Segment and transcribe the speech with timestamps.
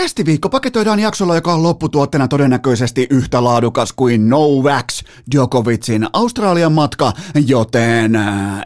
[0.00, 4.86] Kästiviikko paketoidaan jaksolla, joka on lopputuotteena todennäköisesti yhtä laadukas kuin Novak
[5.32, 7.12] Djokovicin Australian matka,
[7.46, 8.12] joten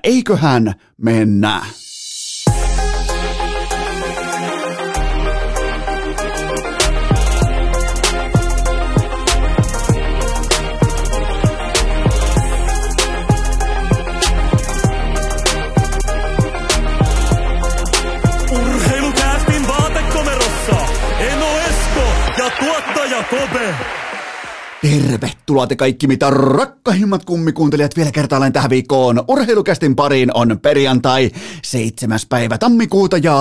[0.02, 1.66] eiköhän mennä.
[24.84, 29.25] Tervetuloa te kaikki mitä rakkahimmat kummikuuntelijat vielä kertaalleen tähän viikkoon.
[29.29, 31.30] Urheilukästin pariin on perjantai
[31.62, 32.19] 7.
[32.29, 33.37] päivä tammikuuta ja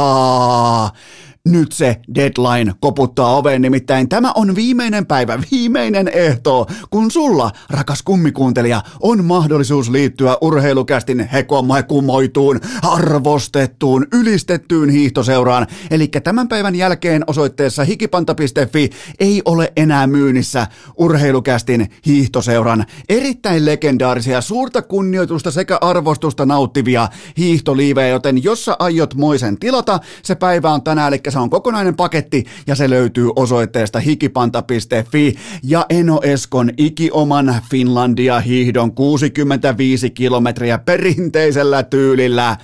[1.50, 8.04] nyt se deadline koputtaa oveen, nimittäin tämä on viimeinen päivä, viimeinen ehto, kun sulla, rakas
[8.04, 15.68] kummikuuntelija, on mahdollisuus liittyä urheilukästin hekomaikumoituun, arvostettuun, ylistettyyn hiihtoseuraan.
[15.92, 18.90] Eli tämän päivän jälkeen osoitteessa hikipanta.fi
[19.20, 20.68] ei ole enää myynnissä
[20.98, 29.58] urheilukästin hiihtoseuran erittäin legendaarisia, suurta kunnioitusta sekä arvostusta nauttivia hiihtoliivejä, joten jos sä aiot moisen
[29.58, 35.36] tilata, se päivä on tänään, eli se on kokonainen paketti ja se löytyy osoitteesta hikipanta.fi
[35.64, 42.58] ja Eno Eskon ikioman Finlandia hiihdon 65 kilometriä perinteisellä tyylillä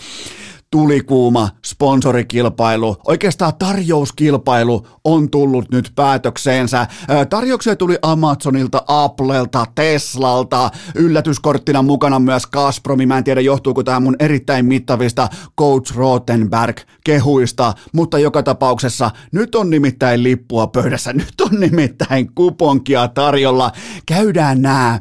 [0.71, 6.87] tulikuuma sponsorikilpailu, oikeastaan tarjouskilpailu on tullut nyt päätökseensä.
[7.29, 13.05] Tarjouksia tuli Amazonilta, Applelta, Teslalta, yllätyskorttina mukana myös Gazpromi.
[13.05, 15.27] Mä en tiedä johtuuko tämä mun erittäin mittavista
[15.59, 23.07] Coach Rothenberg kehuista, mutta joka tapauksessa nyt on nimittäin lippua pöydässä, nyt on nimittäin kuponkia
[23.07, 23.71] tarjolla.
[24.05, 24.99] Käydään nämä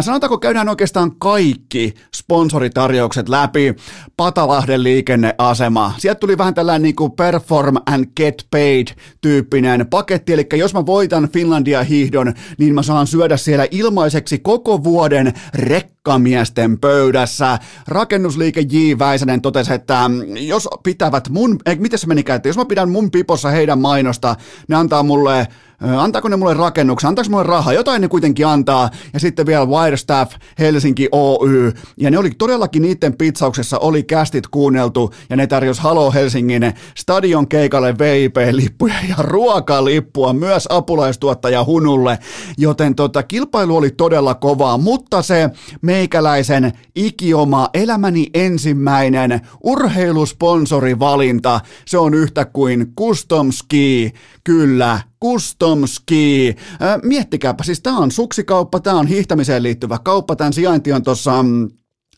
[0.00, 3.74] Sanotaanko käydään oikeastaan kaikki sponsoritarjoukset läpi.
[4.16, 5.94] Patalahden liikenneasema.
[5.98, 8.88] Sieltä tuli vähän tällainen niin kuin perform and get paid
[9.20, 10.32] tyyppinen paketti.
[10.32, 16.78] Eli jos mä voitan Finlandia hiihdon, niin mä saan syödä siellä ilmaiseksi koko vuoden rekkamiesten
[16.80, 17.58] pöydässä.
[17.88, 18.98] Rakennusliike J.
[18.98, 22.90] Väisänen totesi, että mm, jos pitävät mun, ei, miten se menikään, että jos mä pidän
[22.90, 24.36] mun pipossa heidän mainosta,
[24.68, 25.48] ne antaa mulle
[25.80, 30.32] Antaako ne mulle rakennuksen, antaako mulle rahaa, jotain ne kuitenkin antaa, ja sitten vielä Wirestaff
[30.58, 36.12] Helsinki Oy, ja ne oli todellakin niiden pizzauksessa oli kästit kuunneltu, ja ne tarjosi Halo
[36.12, 42.18] Helsingin stadion keikalle VIP-lippuja ja ruokalippua myös apulaistuottaja Hunulle,
[42.58, 45.50] joten tota, kilpailu oli todella kovaa, mutta se
[45.82, 54.12] meikäläisen ikioma elämäni ensimmäinen urheilusponsorivalinta, se on yhtä kuin Custom Ski,
[54.44, 56.56] kyllä, Custom Ski.
[56.82, 61.42] Äh, miettikääpä, siis tämä on suksikauppa, tämä on hiihtämiseen liittyvä kauppa, tämän sijainti on tuossa
[61.42, 61.70] mm,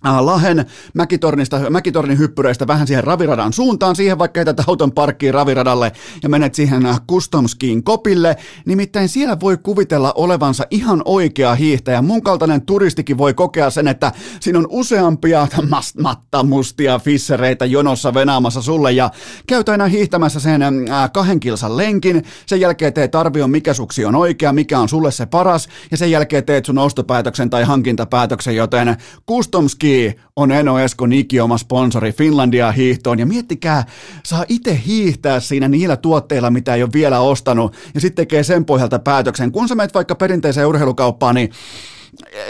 [0.06, 6.28] Lahen Mäkitornista, Mäkitornin hyppyreistä vähän siihen raviradan suuntaan, siihen vaikka heität auton parkkiin raviradalle ja
[6.28, 12.02] menet siihen äh, Custom Skiin kopille, nimittäin siellä voi kuvitella olevansa ihan oikea hiihtäjä.
[12.02, 15.48] Mun kaltainen turistikin voi kokea sen, että siinä on useampia
[16.02, 19.10] mattamustia fissereitä jonossa venaamassa sulle ja
[19.46, 24.14] käyt aina hiihtämässä sen äh, kahden kilsan lenkin, sen jälkeen teet arvion, mikä suksi on
[24.14, 28.96] oikea, mikä on sulle se paras ja sen jälkeen teet sun ostopäätöksen tai hankintapäätöksen, joten
[29.28, 33.18] Custom Ski on Eno Eskon ikioma sponsori Finlandia hiihtoon.
[33.18, 33.84] Ja miettikää,
[34.24, 37.74] saa itse hiihtää siinä niillä tuotteilla, mitä ei ole vielä ostanut.
[37.94, 39.52] Ja sitten tekee sen pohjalta päätöksen.
[39.52, 41.50] Kun sä menet vaikka perinteiseen urheilukauppaan, niin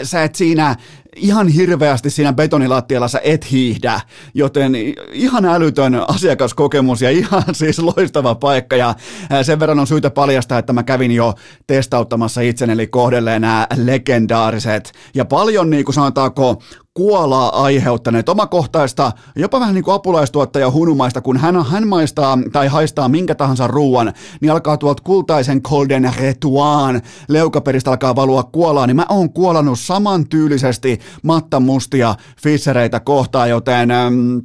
[0.03, 0.75] sä et siinä
[1.15, 4.01] ihan hirveästi siinä betonilattialla sä et hiihdä,
[4.33, 4.73] joten
[5.11, 8.75] ihan älytön asiakaskokemus ja ihan siis loistava paikka.
[8.75, 8.95] Ja
[9.41, 11.33] sen verran on syytä paljastaa, että mä kävin jo
[11.67, 14.91] testauttamassa itseni eli kohdelleen nämä legendaariset.
[15.13, 16.61] Ja paljon niin kuin sanotaanko
[16.97, 23.09] kuolaa aiheuttaneet omakohtaista, jopa vähän niin kuin apulaistuottaja hunumaista, kun hän, hän maistaa tai haistaa
[23.09, 27.01] minkä tahansa ruuan, niin alkaa tuolta kultaisen Golden Retuaan.
[27.27, 33.91] Leukaperistä alkaa valua kuolaa, niin mä oon kuolannut samantyylisesti mattamustia fissereitä kohtaan, joten...
[33.91, 34.37] Ähm,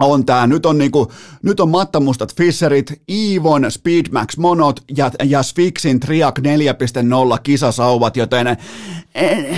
[0.00, 0.46] on tää.
[0.46, 6.44] Nyt on, niinku, nyt on mattamustat Fisserit, Ivon, Speedmax Monot ja, ja Sphinxin Triac 4.0
[7.42, 8.46] kisasauvat, joten
[9.14, 9.56] eh,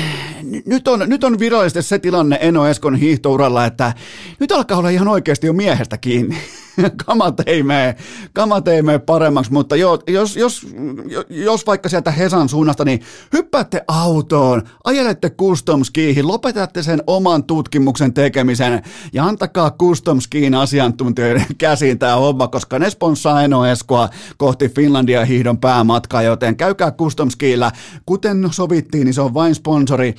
[0.67, 3.93] nyt, on, nyt on virallisesti se tilanne Eno Eskon hiihtouralla, että
[4.41, 6.37] nyt alkaa olla ihan oikeasti jo miehestä kiinni.
[7.07, 7.97] kamat ei mene,
[8.33, 10.67] kamat ei mene paremmaksi, mutta jo, jos, jos,
[11.29, 13.01] jos vaikka sieltä Hesan suunnasta, niin
[13.33, 15.81] hyppäätte autoon, ajelette custom
[16.23, 18.83] lopetatte sen oman tutkimuksen tekemisen
[19.13, 25.25] ja antakaa custom skiin asiantuntijoiden käsiin tämä homma, koska ne sponssaa Eno Eskoa kohti Finlandia
[25.25, 27.73] hiihdon päämatkaa, joten käykää custom skiillä.
[28.07, 30.15] Kuten sovittiin, niin se on vain sponsori.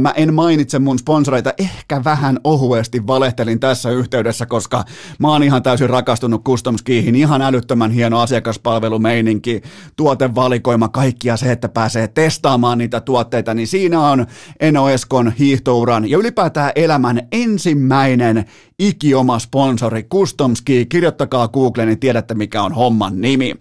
[0.00, 4.84] Mä en mainitse mun sponsoreita, ehkä vähän ohuesti valehtelin tässä yhteydessä, koska
[5.18, 9.62] mä oon ihan täysin rakastunut Custom Skiihin, ihan älyttömän hieno asiakaspalvelumeininki,
[9.96, 14.26] tuotevalikoima, kaikkia se, että pääsee testaamaan niitä tuotteita, niin siinä on
[14.60, 18.44] Eno Eskon hiihtouran ja ylipäätään elämän ensimmäinen
[18.78, 20.86] ikioma sponsori Custom Ski.
[20.86, 23.54] Kirjoittakaa Googleen, niin tiedätte mikä on homman nimi.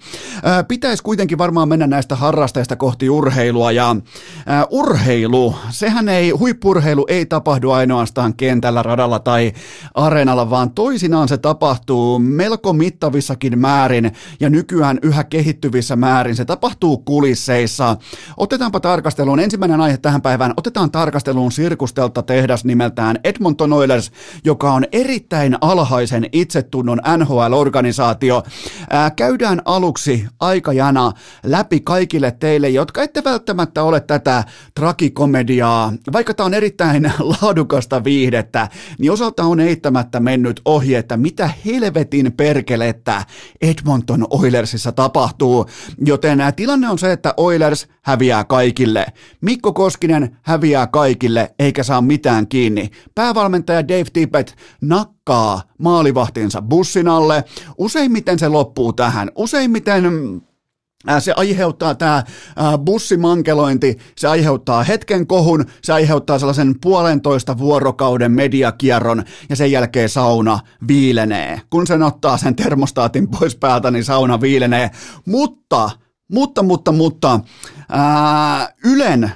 [0.68, 3.95] Pitäisi kuitenkin varmaan mennä näistä harrasteista kohti urheilua ja
[4.69, 9.54] urheilu, sehän ei, huippurheilu ei tapahdu ainoastaan kentällä, radalla tai
[9.94, 16.36] areenalla, vaan toisinaan se tapahtuu melko mittavissakin määrin ja nykyään yhä kehittyvissä määrin.
[16.36, 17.98] Se tapahtuu kulisseissa.
[18.38, 24.12] Otetaanpa tarkasteluun, ensimmäinen aihe tähän päivään, otetaan tarkasteluun sirkustelta tehdas nimeltään Edmonton Oilers,
[24.44, 28.44] joka on eri erittäin alhaisen itsetunnon NHL-organisaatio.
[28.89, 31.12] Ää, käydään aluksi aikajana
[31.44, 34.44] läpi kaikille teille, jotka ette välttämättä ole tätä
[34.75, 35.94] tragikomediaa.
[36.13, 38.68] Vaikka tämä on erittäin laadukasta viihdettä,
[39.00, 43.25] niin osalta on eittämättä mennyt ohi, että mitä helvetin perkelettä
[43.62, 45.65] Edmonton Oilersissa tapahtuu.
[46.06, 49.06] Joten tilanne on se, että Oilers häviää kaikille.
[49.42, 52.89] Mikko Koskinen häviää kaikille eikä saa mitään kiinni.
[53.15, 54.51] Päävalmentaja Dave Tippett
[54.81, 57.44] nakkaa maalivahtinsa bussin alle.
[57.77, 59.31] Useimmiten se loppuu tähän.
[59.36, 60.06] Useimmiten
[61.09, 62.25] äh, se aiheuttaa tämä äh,
[62.86, 70.60] bussimankelointi, se aiheuttaa hetken kohun, se aiheuttaa sellaisen puolentoista vuorokauden mediakierron ja sen jälkeen sauna
[70.88, 71.62] viilenee.
[71.69, 74.92] Kun sen ottaa sen termostaatin pois päältä, niin sauna viilenee.
[75.25, 75.89] Mutta,
[76.27, 77.39] mutta, mutta, mutta,
[77.89, 79.31] ää, Ylen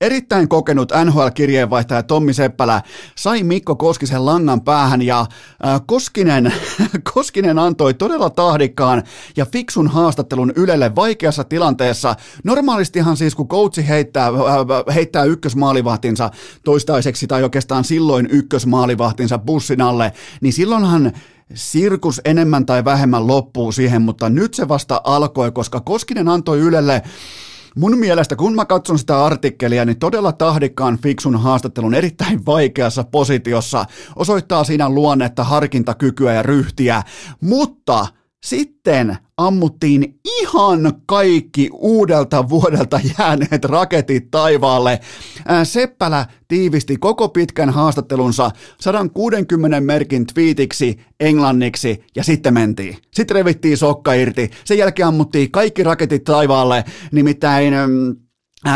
[0.00, 2.82] Erittäin kokenut NHL-kirjeenvaihtaja Tommi Seppälä
[3.16, 6.52] sai Mikko Koskisen langan päähän ja äh, Koskinen,
[7.14, 9.02] Koskinen antoi todella tahdikkaan
[9.36, 12.16] ja fiksun haastattelun Ylelle vaikeassa tilanteessa.
[12.44, 16.30] Normaalistihan siis kun coachi heittää, äh, heittää ykkösmaalivahtinsa
[16.64, 21.12] toistaiseksi tai oikeastaan silloin ykkösmaalivahtinsa bussin alle, niin silloinhan
[21.54, 27.02] sirkus enemmän tai vähemmän loppuu siihen, mutta nyt se vasta alkoi, koska Koskinen antoi Ylelle
[27.76, 33.84] Mun mielestä, kun mä katson sitä artikkelia, niin todella tahdikkaan fiksun haastattelun erittäin vaikeassa positiossa.
[34.16, 37.02] Osoittaa siinä luonnetta, harkintakykyä ja ryhtiä,
[37.40, 38.06] mutta
[38.44, 45.00] sitten ammuttiin ihan kaikki uudelta vuodelta jääneet raketit taivaalle.
[45.64, 48.50] Seppälä tiivisti koko pitkän haastattelunsa
[48.80, 52.96] 160 merkin twiitiksi englanniksi ja sitten mentiin.
[53.10, 54.50] Sitten revittiin sokka irti.
[54.64, 57.88] Sen jälkeen ammuttiin kaikki raketit taivaalle, nimittäin Äh,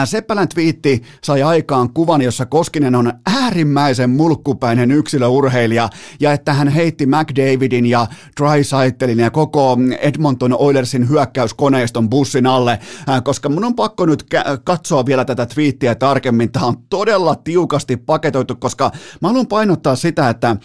[0.05, 3.13] Seppälän twiitti sai aikaan kuvan, jossa Koskinen on
[3.43, 5.89] äärimmäisen mulkkupäinen yksilöurheilija
[6.21, 8.07] ja että hän heitti McDavidin ja
[8.41, 12.79] Drysaitelin ja koko Edmonton Oilersin hyökkäyskoneiston bussin alle,
[13.25, 14.25] koska mun on pakko nyt
[14.65, 16.53] katsoa vielä tätä twiittiä tarkemmin.
[16.53, 18.91] Tämä on todella tiukasti paketoitu, koska
[19.21, 20.57] mä haluan painottaa sitä, että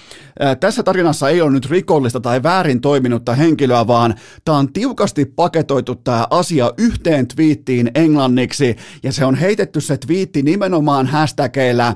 [0.60, 4.16] tässä tarinassa ei ole nyt rikollista tai väärin toiminutta henkilöä, vaan
[4.46, 8.76] tämä on tiukasti paketoitu tämä asia yhteen twiittiin englanniksi
[9.08, 11.96] ja se on heitetty se twiitti nimenomaan hashtageillä,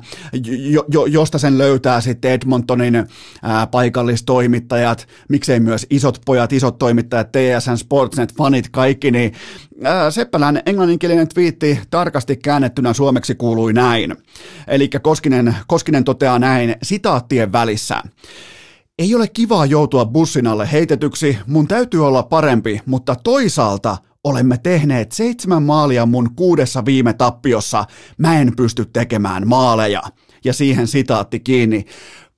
[0.69, 2.95] jo, jo, josta sen löytää sitten Edmontonin
[3.41, 9.33] ää, paikallistoimittajat, miksei myös isot pojat, isot toimittajat, TSN Sportsnet, fanit, kaikki, niin
[9.83, 14.15] ää, Seppälän englanninkielinen twiitti tarkasti käännettynä suomeksi kuului näin.
[14.67, 18.03] Eli Koskinen, Koskinen toteaa näin sitaattien välissä.
[18.99, 25.11] Ei ole kivaa joutua bussin alle heitetyksi, mun täytyy olla parempi, mutta toisaalta– olemme tehneet
[25.11, 27.85] seitsemän maalia mun kuudessa viime tappiossa,
[28.17, 30.01] mä en pysty tekemään maaleja.
[30.45, 31.85] Ja siihen sitaatti kiinni.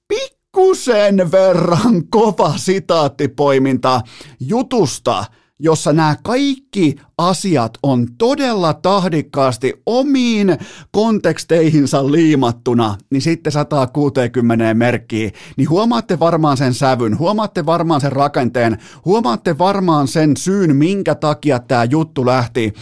[0.07, 4.01] Pikkusen verran kova sitaattipoiminta
[4.39, 5.25] jutusta,
[5.63, 10.57] jossa nämä kaikki asiat on todella tahdikkaasti omiin
[10.91, 18.77] konteksteihinsa liimattuna, niin sitten 160 merkkiä, niin huomaatte varmaan sen sävyn, huomaatte varmaan sen rakenteen,
[19.05, 22.73] huomaatte varmaan sen syyn, minkä takia tämä juttu lähti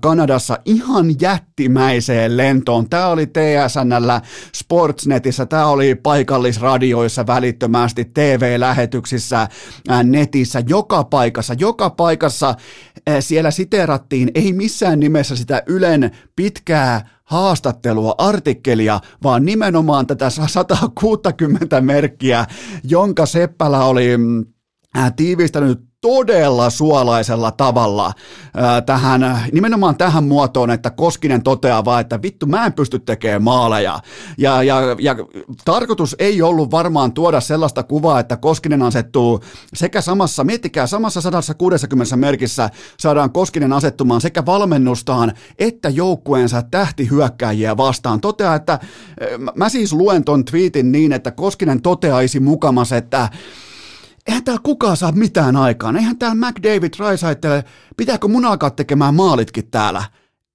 [0.00, 2.90] Kanadassa ihan jättimäiseen lentoon.
[2.90, 4.20] Tämä oli TSNllä,
[4.54, 9.48] Sportsnetissä, tämä oli paikallisradioissa välittömästi, TV-lähetyksissä,
[10.04, 12.19] netissä, joka paikassa, joka paikassa
[13.20, 22.46] siellä siteerattiin ei missään nimessä sitä Ylen pitkää haastattelua, artikkelia, vaan nimenomaan tätä 160 merkkiä,
[22.84, 24.46] jonka Seppälä oli mm,
[25.16, 28.12] tiivistänyt todella suolaisella tavalla
[28.86, 34.00] tähän, nimenomaan tähän muotoon, että Koskinen toteaa vaan, että vittu mä en pysty tekemään maaleja.
[34.38, 35.16] Ja, ja, ja
[35.64, 39.40] tarkoitus ei ollut varmaan tuoda sellaista kuvaa, että Koskinen asettuu
[39.74, 48.20] sekä samassa, miettikää, samassa 160 merkissä saadaan Koskinen asettumaan sekä valmennustaan että joukkueensa tähtihyökkäjiä vastaan.
[48.20, 48.78] Toteaa, että
[49.54, 53.28] mä siis luen ton tweetin niin, että Koskinen toteaisi mukamas, että
[54.30, 55.96] eihän täällä kukaan saa mitään aikaan.
[55.96, 57.64] Eihän täällä McDavid Raisaittele,
[57.96, 60.04] pitääkö mun alkaa tekemään maalitkin täällä?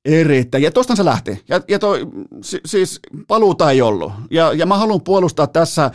[0.06, 0.64] Erittäin.
[0.64, 1.44] Ja tostan se lähti.
[1.48, 2.08] Ja, ja toi,
[2.42, 4.14] si, siis paluuta ei ollut.
[4.32, 5.92] Ja, ja mä haluan puolustaa tässä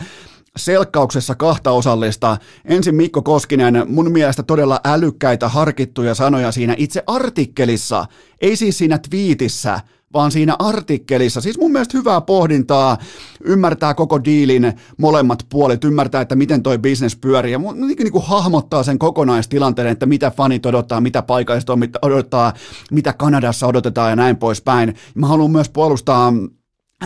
[0.57, 2.37] selkkauksessa kahta osallista.
[2.65, 8.05] Ensin Mikko Koskinen, mun mielestä todella älykkäitä, harkittuja sanoja siinä itse artikkelissa,
[8.41, 9.79] ei siis siinä twiitissä,
[10.13, 11.41] vaan siinä artikkelissa.
[11.41, 12.97] Siis mun mielestä hyvää pohdintaa,
[13.43, 18.25] ymmärtää koko diilin molemmat puolet, ymmärtää, että miten toi business pyörii ja niin, niin kuin
[18.25, 21.69] hahmottaa sen kokonaistilanteen, että mitä fanit odottaa, mitä paikalliset
[22.01, 22.53] odottaa,
[22.91, 24.95] mitä Kanadassa odotetaan ja näin poispäin.
[25.15, 26.33] Mä haluan myös puolustaa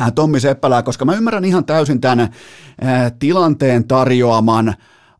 [0.01, 4.75] äh, Tommi Seppälää, koska mä ymmärrän ihan täysin tämän äh, tilanteen tarjoaman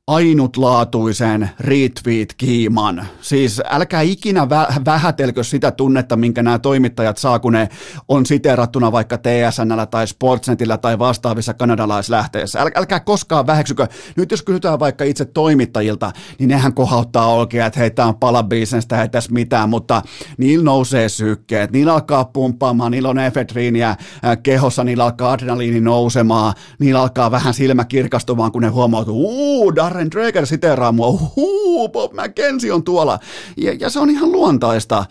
[0.08, 3.06] ainutlaatuisen retweet-kiiman.
[3.22, 7.70] Siis älkää ikinä vä- vähätelkö sitä tunnetta, minkä nämä toimittajat saa, kun ne
[8.08, 12.64] on siterattuna vaikka TSNllä tai Sportsnetillä tai vastaavissa kanadalaislähteissä.
[12.64, 13.88] Äl- älkää koskaan väheksykö.
[14.16, 19.02] Nyt jos kysytään vaikka itse toimittajilta, niin nehän kohauttaa olkia, että hei, tämä on palabisnestä,
[19.02, 20.02] ei tässä mitään, mutta
[20.38, 23.98] niillä nousee sykkeet, niillä alkaa pumppaamaan, niillä on efedriiniä äh,
[24.44, 29.76] kehossa, niillä alkaa adrenaliini nousemaan, niillä alkaa vähän silmä kirkastumaan, kun ne huomaa, että uuu,
[29.96, 33.20] Darren Drager siteraa mua, huu, Bob McKenzie on tuolla.
[33.58, 35.06] Ja, ja se on ihan luontaista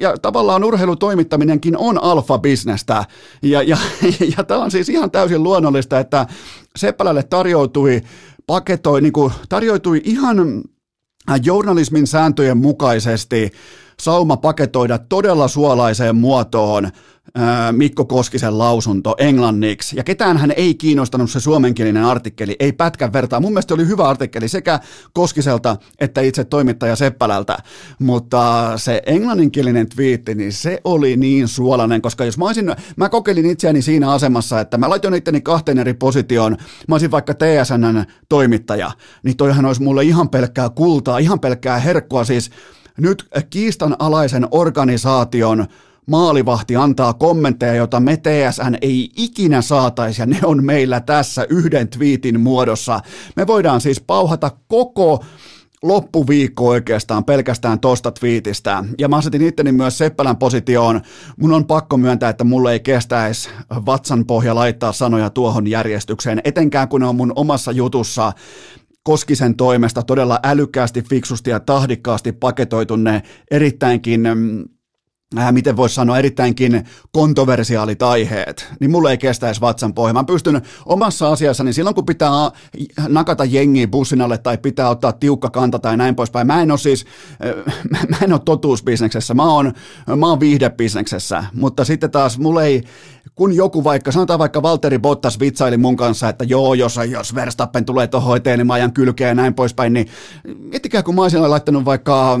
[0.00, 3.04] ja tavallaan urheilutoimittaminenkin on alfa-bisnestä.
[3.42, 3.76] Ja, ja,
[4.36, 6.26] ja tämä on siis ihan täysin luonnollista, että
[6.76, 8.00] Seppälälle tarjoutui,
[8.46, 10.64] paketoi, niin kuin, tarjoutui ihan
[11.44, 13.50] journalismin sääntöjen mukaisesti
[14.00, 16.90] sauma paketoida todella suolaiseen muotoon
[17.72, 23.40] Mikko Koskisen lausunto englanniksi, ja ketään hän ei kiinnostanut se suomenkielinen artikkeli, ei pätkän vertaa.
[23.40, 24.80] Mun mielestä oli hyvä artikkeli sekä
[25.12, 27.58] Koskiselta että itse toimittaja Seppälältä,
[27.98, 33.50] mutta se englanninkielinen twiitti, niin se oli niin suolainen, koska jos mä olisin, mä kokeilin
[33.50, 36.56] itseäni siinä asemassa, että mä laitoin itteni kahteen eri positioon,
[36.88, 38.90] mä olisin vaikka TSNn toimittaja,
[39.22, 42.50] niin toihan olisi mulle ihan pelkkää kultaa, ihan pelkkää herkkua, siis
[42.98, 45.66] nyt kiistanalaisen organisaation
[46.10, 51.88] maalivahti antaa kommentteja, joita me TSN ei ikinä saataisi, ja ne on meillä tässä yhden
[51.88, 53.00] twiitin muodossa.
[53.36, 55.24] Me voidaan siis pauhata koko
[55.82, 58.84] loppuviikko oikeastaan pelkästään tosta twiitistä.
[58.98, 61.00] Ja mä asetin itteni myös Seppälän positioon.
[61.36, 63.50] Mun on pakko myöntää, että mulle ei kestäisi
[63.86, 68.32] vatsan pohja laittaa sanoja tuohon järjestykseen, etenkään kun ne on mun omassa jutussa
[69.02, 74.22] Koskisen toimesta todella älykkäästi, fiksusti ja tahdikkaasti paketoitu ne erittäinkin
[75.38, 80.14] äh, miten voisi sanoa, erittäinkin kontroversiaalit aiheet, niin mulle ei kestäisi vatsan pohja.
[80.14, 82.30] Mä pystyn omassa asiassani, silloin kun pitää
[83.08, 86.78] nakata jengiä bussin alle tai pitää ottaa tiukka kanta tai näin poispäin, mä en ole
[86.78, 87.06] siis,
[87.44, 87.74] äh,
[88.10, 89.72] mä en ole totuusbisneksessä, mä oon,
[90.16, 92.82] mä oon viihdebisneksessä, mutta sitten taas mulle ei,
[93.34, 97.84] kun joku vaikka, sanotaan vaikka Valtteri Bottas vitsaili mun kanssa, että joo, jos, jos Verstappen
[97.84, 100.06] tulee tuohon eteen, niin mä ajan kylkeä ja näin poispäin, niin
[100.58, 102.40] miettikää, kun mä olisin laittanut vaikka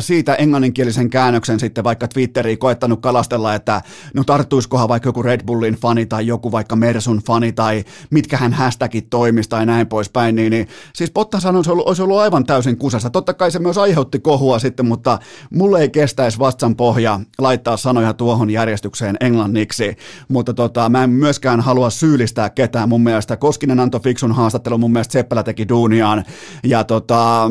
[0.00, 3.82] siitä englanninkielisen käännöksen sitten vaikka Twitteriin koettanut kalastella, että
[4.14, 8.52] no tarttuiskohan vaikka joku Red Bullin fani tai joku vaikka Mersun fani tai mitkä hän
[8.52, 12.76] hashtagit toimisi tai näin poispäin, niin, niin siis Bottas olisi ollut, olisi ollut aivan täysin
[12.76, 13.10] kusassa.
[13.10, 15.18] Totta kai se myös aiheutti kohua sitten, mutta
[15.50, 19.96] mulle ei kestäisi vatsan pohja laittaa sanoja tuohon järjestykseen englanniksi,
[20.28, 22.88] mutta tota, mä en myöskään halua syyllistää ketään.
[22.88, 26.24] Mun mielestä Koskinen antoi fiksun haastattelu, mun mielestä Seppälä teki duuniaan
[26.64, 27.50] ja tota,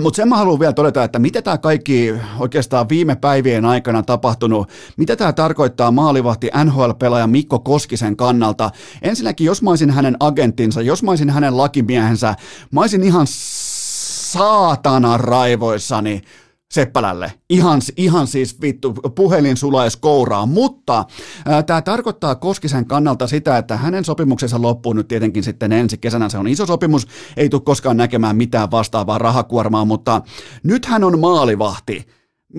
[0.00, 4.68] mutta sen mä haluan vielä todeta, että mitä tämä kaikki oikeastaan viime päivien aikana tapahtunut,
[4.96, 8.70] mitä tämä tarkoittaa maalivahti NHL-pelaaja Mikko Koskisen kannalta.
[9.02, 12.34] Ensinnäkin, jos mä olisin hänen agenttinsa, jos mä olisin hänen lakimiehensä,
[12.70, 13.26] mä olisin ihan
[14.32, 16.22] saatana raivoissani
[16.72, 17.32] Seppälälle.
[17.50, 21.04] Ihan, ihan siis vittu, puhelin sulais kouraa, mutta
[21.66, 26.28] tämä tarkoittaa Koskisen kannalta sitä, että hänen sopimuksensa loppuu nyt tietenkin sitten ensi kesänä.
[26.28, 30.22] Se on iso sopimus, ei tule koskaan näkemään mitään vastaavaa rahakuormaa, mutta
[30.62, 32.06] nyt hän on maalivahti.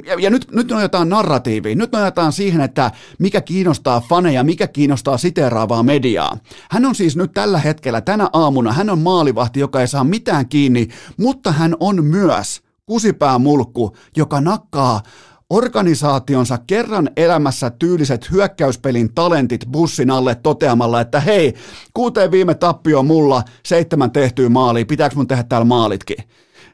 [0.05, 5.17] Ja, ja nyt, nyt nojataan narratiiviin, nyt nojataan siihen, että mikä kiinnostaa faneja, mikä kiinnostaa
[5.17, 6.37] siteraavaa mediaa.
[6.71, 10.49] Hän on siis nyt tällä hetkellä, tänä aamuna, hän on maalivahti, joka ei saa mitään
[10.49, 15.01] kiinni, mutta hän on myös kusipäämulkku, joka nakkaa
[15.49, 21.53] organisaationsa kerran elämässä tyyliset hyökkäyspelin talentit bussin alle toteamalla, että hei,
[21.93, 26.17] kuuteen viime tappio mulla, seitsemän tehtyä maalia, pitääkö mun tehdä täällä maalitkin?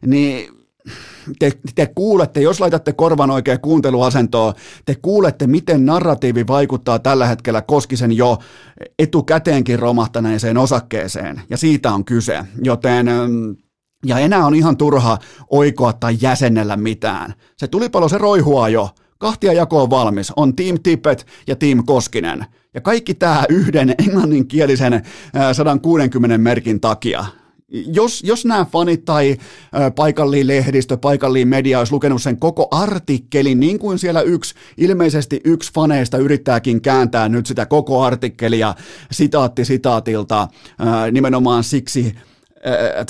[0.06, 0.50] Niin
[1.40, 4.54] te, te kuulette, jos laitatte korvan oikein kuunteluasentoon,
[4.86, 8.38] te kuulette, miten narratiivi vaikuttaa tällä hetkellä Koskisen jo
[9.00, 13.56] etukäteenkin romahtaneeseen osakkeeseen, ja siitä on kyse, joten mm,
[14.06, 15.18] ja enää on ihan turha
[15.50, 17.34] oikoa tai jäsennellä mitään.
[17.58, 18.90] Se tulipalo, se roihua jo.
[19.18, 20.34] Kahtia jako on valmis.
[20.36, 22.46] On Team Tippet ja Team Koskinen.
[22.74, 25.04] Ja kaikki tämä yhden englanninkielisen
[25.54, 27.26] 160 merkin takia
[27.72, 29.38] jos, jos nämä fanit tai
[29.96, 35.74] paikallinen lehdistö, paikallinen media olisi lukenut sen koko artikkelin, niin kuin siellä yksi, ilmeisesti yksi
[35.74, 38.76] faneista yrittääkin kääntää nyt sitä koko artikkelia
[39.12, 40.48] sitaatti sitaatilta
[41.12, 42.16] nimenomaan siksi,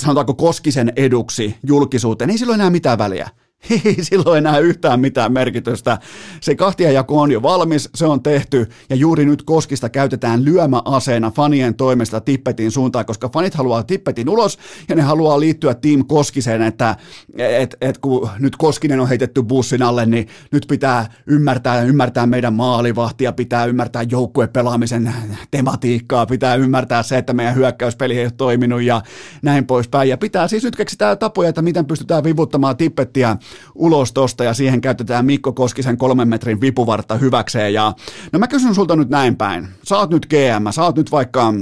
[0.00, 3.28] sanotaanko Koskisen eduksi julkisuuteen, ei silloin enää mitään väliä
[3.70, 5.98] ei silloin enää yhtään mitään merkitystä.
[6.40, 11.74] Se kahtiajako on jo valmis, se on tehty ja juuri nyt Koskista käytetään lyömäaseena fanien
[11.74, 16.96] toimesta Tippetin suuntaan, koska fanit haluaa Tippetin ulos ja ne haluaa liittyä Team Koskiseen, että
[17.38, 22.54] et, et kun nyt Koskinen on heitetty bussin alle, niin nyt pitää ymmärtää, ymmärtää meidän
[22.54, 25.14] maalivahtia, pitää ymmärtää joukkuepelaamisen
[25.50, 29.02] tematiikkaa, pitää ymmärtää se, että meidän hyökkäyspeli ei ole toiminut ja
[29.42, 30.08] näin poispäin.
[30.08, 33.36] Ja pitää siis nyt keksiä tapoja, että miten pystytään vivuttamaan Tippettiä
[33.74, 37.74] ulos tosta ja siihen käytetään Mikko Koskisen kolmen metrin vipuvartta hyväkseen.
[37.74, 37.92] Ja,
[38.32, 39.68] no mä kysyn sulta nyt näin päin.
[39.82, 41.54] Sä oot nyt GM, sä oot nyt vaikka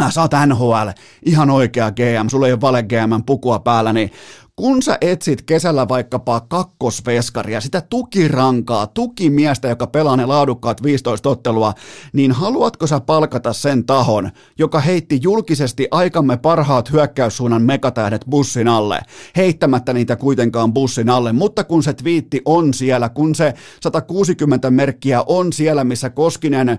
[0.00, 0.88] äh, sä oot NHL,
[1.26, 4.10] ihan oikea GM, sulla ei ole vale GM pukua päällä, niin
[4.58, 11.74] kun sä etsit kesällä vaikkapa kakkosveskaria, sitä tukirankaa, tukimiestä, joka pelaa ne laadukkaat 15 ottelua,
[12.12, 19.00] niin haluatko sä palkata sen tahon, joka heitti julkisesti aikamme parhaat hyökkäyssuunnan megatähdet bussin alle,
[19.36, 25.22] heittämättä niitä kuitenkaan bussin alle, mutta kun se twiitti on siellä, kun se 160 merkkiä
[25.26, 26.78] on siellä, missä Koskinen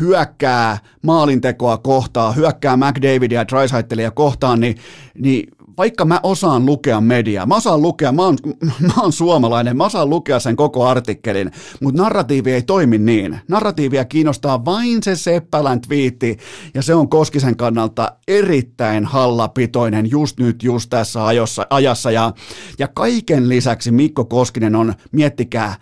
[0.00, 4.76] hyökkää maalintekoa kohtaan, hyökkää McDavidia ja Drysaitelia kohtaan, niin,
[5.18, 8.36] niin vaikka mä osaan lukea mediaa, mä osaan lukea, mä oon,
[8.80, 13.40] mä oon suomalainen, mä osaan lukea sen koko artikkelin, mutta narratiivi ei toimi niin.
[13.48, 16.36] Narratiivia kiinnostaa vain se Seppälän twiitti,
[16.74, 22.32] ja se on Koskisen kannalta erittäin hallapitoinen just nyt, just tässä ajossa, ajassa, ja,
[22.78, 25.74] ja kaiken lisäksi Mikko Koskinen on, miettikää,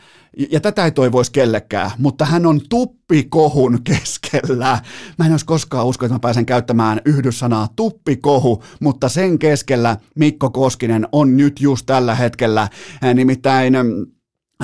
[0.50, 4.78] ja tätä ei toivoisi kellekään, mutta hän on tuppikohun keskellä.
[5.18, 10.50] Mä en olisi koskaan usko, että mä pääsen käyttämään yhdyssanaa tuppikohu, mutta sen keskellä Mikko
[10.50, 12.68] Koskinen on nyt just tällä hetkellä.
[13.14, 13.74] Nimittäin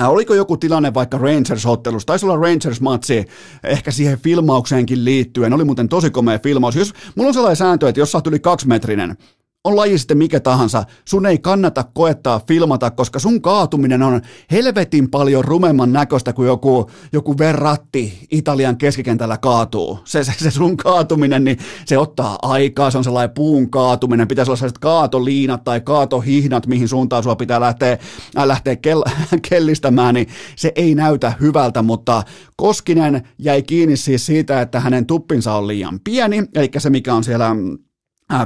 [0.07, 2.05] Oliko joku tilanne vaikka Rangers-ottelussa?
[2.05, 3.27] Taisi olla Rangers-matsi
[3.63, 5.53] ehkä siihen filmaukseenkin liittyen.
[5.53, 6.75] Oli muuten tosi komea filmaus.
[6.75, 9.17] Jos, mulla on sellainen sääntö, että jos sä oot yli kaksimetrinen,
[9.63, 14.21] on laji sitten mikä tahansa, sun ei kannata koettaa filmata, koska sun kaatuminen on
[14.51, 19.99] helvetin paljon rumemman näköistä kuin joku, joku verratti Italian keskikentällä kaatuu.
[20.03, 24.51] Se, se, se sun kaatuminen, niin se ottaa aikaa, se on sellainen puun kaatuminen, pitäisi
[24.51, 27.97] olla sellaiset kaatoliinat tai kaatohihnat, mihin suuntaan sua pitää lähteä,
[28.37, 29.03] äh, lähteä kel,
[29.49, 32.23] kellistämään, niin se ei näytä hyvältä, mutta
[32.57, 37.23] Koskinen jäi kiinni siis siitä, että hänen tuppinsa on liian pieni, eli se mikä on
[37.23, 37.90] siellä Äh,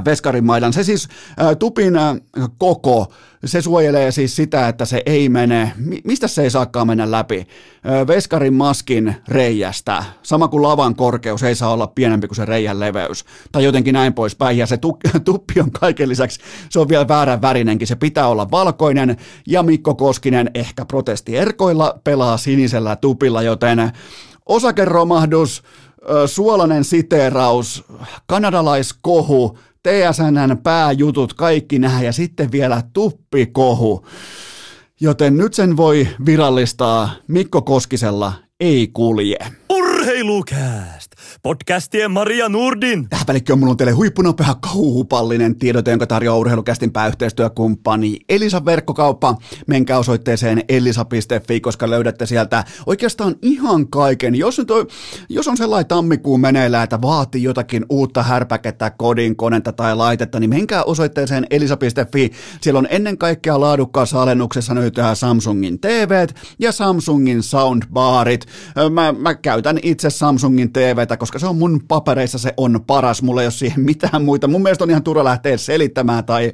[0.04, 0.72] veskarin maidan.
[0.72, 1.08] Se siis
[1.40, 2.16] äh, tupin äh,
[2.58, 3.12] koko,
[3.44, 5.72] se suojelee siis sitä, että se ei mene,
[6.04, 7.46] mistä se ei saakaan mennä läpi?
[8.06, 13.24] Veskarin maskin reijästä, sama kuin lavan korkeus ei saa olla pienempi kuin se reijän leveys,
[13.52, 14.78] tai jotenkin näin poispäin, ja se
[15.24, 19.94] tuppi on kaiken lisäksi, se on vielä väärän värinenkin, se pitää olla valkoinen, ja Mikko
[19.94, 23.92] Koskinen ehkä protesti erkoilla pelaa sinisellä tupilla, joten
[24.46, 25.62] osakeromahdus,
[26.26, 27.84] suolainen siteeraus,
[28.26, 34.06] kanadalaiskohu, TSNn pääjutut, kaikki nämä ja sitten vielä tuppikohu.
[35.00, 39.36] Joten nyt sen voi virallistaa Mikko Koskisella ei kulje.
[39.70, 40.95] Urheilukääst!
[41.42, 43.08] Podcastien Maria Nurdin.
[43.08, 49.34] Tähän välikköön mulla on teille huippunopea kauhupallinen tiedote, jonka tarjoaa urheilukästin pääyhteistyökumppani Elisa Verkkokauppa.
[49.66, 54.34] Menkää osoitteeseen elisa.fi, koska löydätte sieltä oikeastaan ihan kaiken.
[54.34, 54.86] Jos, nyt on,
[55.28, 60.50] jos on sellainen tammikuun meneillään, että vaatii jotakin uutta härpäkettä, kodin, konetta tai laitetta, niin
[60.50, 62.30] menkää osoitteeseen elisa.fi.
[62.60, 68.46] Siellä on ennen kaikkea laadukkaassa alennuksessa nyt Samsungin TVt ja Samsungin soundbarit.
[68.90, 73.42] Mä, mä käytän itse Samsungin TVtä, koska se on mun papereissa se on paras, mulla
[73.42, 74.48] ei ole siihen mitään muita.
[74.48, 76.52] Mun mielestä on ihan turha lähteä selittämään tai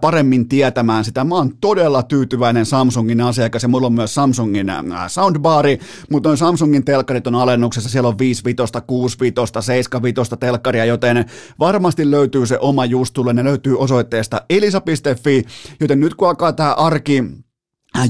[0.00, 1.24] paremmin tietämään sitä.
[1.24, 5.78] Mä oon todella tyytyväinen Samsungin asiakas ja mulla on myös Samsungin äh, soundbari,
[6.10, 10.84] mutta on Samsungin telkkarit on alennuksessa, siellä on 5 vitosta, 6 vitosta, 7 vitosta telkkaria,
[10.84, 11.24] joten
[11.58, 15.44] varmasti löytyy se oma justulle, ne löytyy osoitteesta elisa.fi,
[15.80, 17.24] joten nyt kun alkaa tämä arki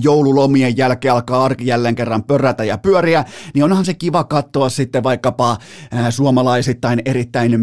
[0.03, 5.03] joululomien jälkeen alkaa arki jälleen kerran pörätä ja pyöriä, niin onhan se kiva katsoa sitten
[5.03, 5.57] vaikkapa
[6.11, 7.61] suomalaisittain erittäin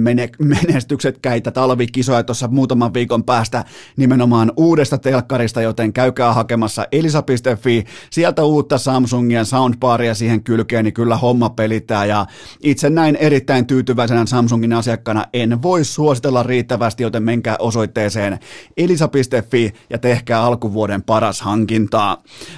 [0.64, 3.64] menestyksetkäitä talvikisoja tuossa muutaman viikon päästä
[3.98, 11.18] nimenomaan uudesta telkkarista, joten käykää hakemassa elisa.fi, sieltä uutta Samsungia soundbaria siihen kylkeen, niin kyllä
[11.18, 12.26] homma pelittää ja
[12.64, 18.40] itse näin erittäin tyytyväisenä Samsungin asiakkaana en voi suositella riittävästi, joten menkää osoitteeseen
[18.78, 22.07] elisa.fi ja tehkää alkuvuoden paras hankinta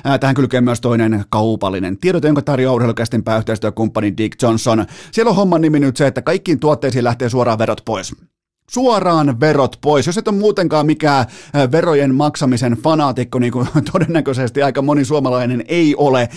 [0.03, 4.85] Ää, tähän kylkee myös toinen kaupallinen tiedote, jonka tarjoaa urheilukästin pääyhteistyökumppani Dick Johnson.
[5.11, 8.15] Siellä on homman nimi nyt se, että kaikkiin tuotteisiin lähtee suoraan verot pois
[8.69, 10.07] suoraan verot pois.
[10.07, 11.25] Jos et ole muutenkaan mikään
[11.71, 16.29] verojen maksamisen fanaatikko, niin kuin todennäköisesti aika moni suomalainen ei ole,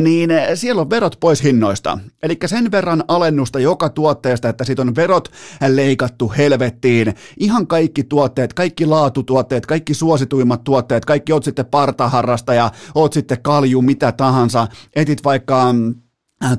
[0.00, 1.98] niin siellä on verot pois hinnoista.
[2.22, 5.28] Eli sen verran alennusta joka tuotteesta, että siitä on verot
[5.68, 7.14] leikattu helvettiin.
[7.38, 13.82] Ihan kaikki tuotteet, kaikki laatutuotteet, kaikki suosituimmat tuotteet, kaikki oot sitten partaharrastaja, oot sitten kalju,
[13.82, 15.94] mitä tahansa, etit vaikka mm,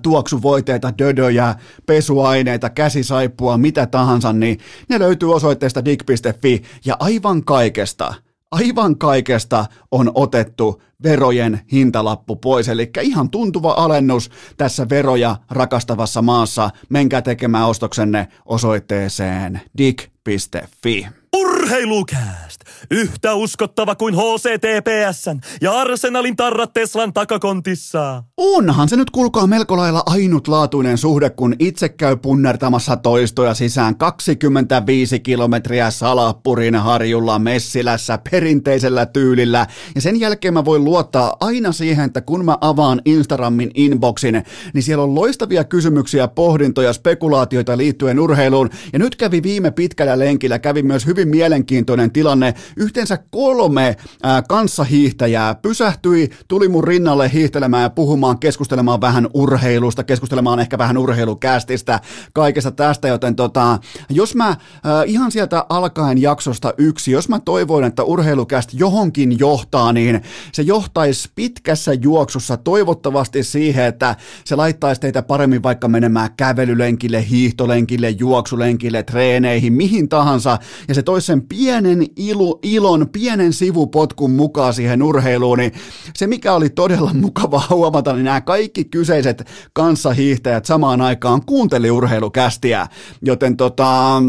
[0.01, 4.59] tuoksuvoiteita, dödöjä, pesuaineita, käsisaippua, mitä tahansa, niin
[4.89, 8.13] ne löytyy osoitteesta dig.fi ja aivan kaikesta,
[8.51, 16.69] aivan kaikesta on otettu verojen hintalappu pois, eli ihan tuntuva alennus tässä veroja rakastavassa maassa.
[16.89, 21.07] Menkää tekemään ostoksenne osoitteeseen dig.fi.
[21.35, 22.46] Urheilukääst!
[22.91, 28.23] Yhtä uskottava kuin HCTPSn ja Arsenalin tarrat Teslan takakontissa.
[28.37, 35.19] Onhan se nyt kulkaa melko lailla ainutlaatuinen suhde, kun itse käy punnertamassa toistoja sisään 25
[35.19, 39.67] kilometriä Salappurin harjulla Messilässä perinteisellä tyylillä.
[39.95, 44.83] Ja sen jälkeen mä voin luottaa aina siihen, että kun mä avaan Instagramin inboxin, niin
[44.83, 48.69] siellä on loistavia kysymyksiä, pohdintoja, spekulaatioita liittyen urheiluun.
[48.93, 52.53] Ja nyt kävi viime pitkällä lenkillä, kävi myös hyvin mielenkiintoinen tilanne.
[52.75, 60.59] Yhteensä kolme ää, kanssahiihtäjää pysähtyi, tuli mun rinnalle hiihtelemään ja puhumaan, keskustelemaan vähän urheilusta, keskustelemaan
[60.59, 61.99] ehkä vähän urheilukästistä,
[62.33, 64.57] kaikesta tästä, joten tota, jos mä
[65.05, 71.29] ihan sieltä alkaen jaksosta yksi, jos mä toivoin, että urheilukäst johonkin johtaa, niin se johtaisi
[71.35, 79.73] pitkässä juoksussa toivottavasti siihen, että se laittaisi teitä paremmin vaikka menemään kävelylenkille, hiihtolenkille, juoksulenkille, treeneihin,
[79.73, 85.71] mihin tahansa, ja se toisi sen pienen ilu, ilon, pienen sivupotkun mukaan siihen urheiluun, niin
[86.15, 89.43] se mikä oli todella mukava huomata, niin nämä kaikki kyseiset
[89.73, 92.87] kanssahiihtäjät samaan aikaan kuunteli urheilukästiä,
[93.21, 94.21] joten tota,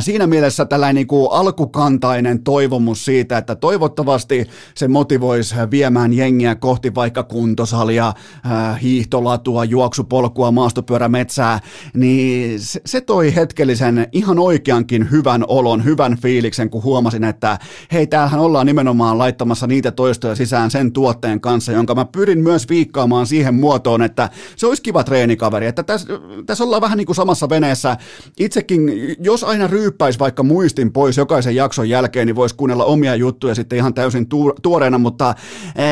[0.00, 6.94] siinä mielessä tällainen niin kuin alkukantainen toivomus siitä, että toivottavasti se motivoisi viemään jengiä kohti
[6.94, 11.60] vaikka kuntosalia, äh, hiihtolatua, juoksupolkua, maastopyörämetsää,
[11.94, 17.58] niin se toi hetkellisen ihan oikeankin hyvän olon, hyvän fiiliksen, kun huomasin, että
[17.92, 22.68] hei, täällähän ollaan nimenomaan laittamassa niitä toistoja sisään sen tuotteen kanssa, jonka mä pyrin myös
[22.68, 26.08] viikkaamaan siihen muotoon, että se olisi kiva treenikaveri, että tässä,
[26.46, 27.96] tässä ollaan vähän niin kuin samassa veneessä.
[28.38, 33.54] Itsekin, jos aina ryyppäisi vaikka muistin pois jokaisen jakson jälkeen, niin voisi kuunnella omia juttuja
[33.54, 34.26] sitten ihan täysin
[34.62, 35.34] tuoreena, mutta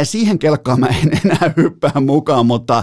[0.03, 2.83] siihen kelkkaan mä en enää hyppää mukaan, mutta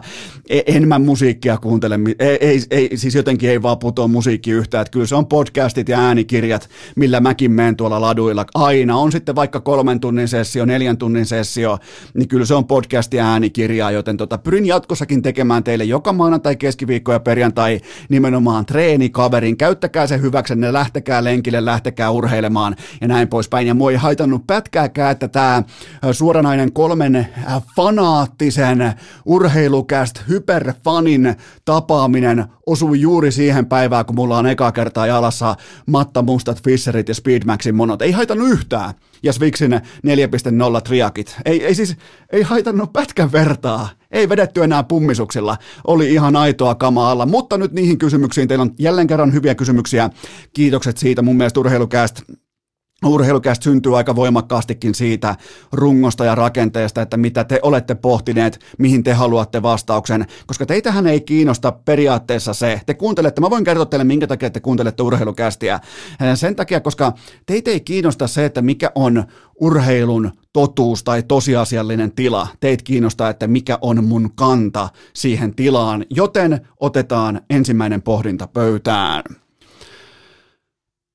[0.49, 4.81] e, en mä musiikkia kuuntele, ei, ei, ei siis jotenkin ei vaan putoa musiikki yhtään,
[4.81, 8.45] että kyllä se on podcastit ja äänikirjat, millä mäkin menen tuolla laduilla.
[8.53, 11.77] Aina, on sitten vaikka kolmen tunnin sessio, neljän tunnin sessio,
[12.13, 16.55] niin kyllä se on podcast ja äänikirjaa, joten tota, pyrin jatkossakin tekemään teille joka maanantai,
[16.55, 23.67] keskiviikko ja perjantai nimenomaan treenikaverin, käyttäkää se hyväksenne, lähtekää lenkille, lähtekää urheilemaan ja näin poispäin.
[23.67, 25.63] Ja mua ei haitannut pätkääkään, että tämä
[26.11, 27.27] suoranainen kolmen
[27.75, 28.93] fanaattisen
[29.25, 36.63] urheilukäst hyperfanin tapaaminen osui juuri siihen päivään, kun mulla on eka kertaa jalassa Matta Mustat,
[36.63, 38.01] Fisserit ja Speedmaxin monot.
[38.01, 38.93] Ei haitannut yhtään.
[39.23, 39.79] Ja Swixin 4.0
[40.83, 41.35] triakit.
[41.45, 41.95] Ei, ei siis,
[42.31, 43.89] ei haitannut pätkän vertaa.
[44.11, 45.57] Ei vedetty enää pummisuksilla.
[45.87, 47.25] Oli ihan aitoa kamaa alla.
[47.25, 48.47] Mutta nyt niihin kysymyksiin.
[48.47, 50.09] Teillä on jälleen kerran hyviä kysymyksiä.
[50.53, 51.21] Kiitokset siitä.
[51.21, 52.21] Mun mielestä urheilukäästä
[53.05, 55.35] urheilukästä syntyy aika voimakkaastikin siitä
[55.71, 61.21] rungosta ja rakenteesta, että mitä te olette pohtineet, mihin te haluatte vastauksen, koska teitähän ei
[61.21, 62.81] kiinnosta periaatteessa se.
[62.85, 65.79] Te kuuntelette, mä voin kertoa teille, minkä takia te kuuntelette urheilukästiä.
[66.35, 67.13] Sen takia, koska
[67.45, 69.23] teitä ei kiinnosta se, että mikä on
[69.55, 72.47] urheilun totuus tai tosiasiallinen tila.
[72.59, 79.23] Teit kiinnostaa, että mikä on mun kanta siihen tilaan, joten otetaan ensimmäinen pohdinta pöytään.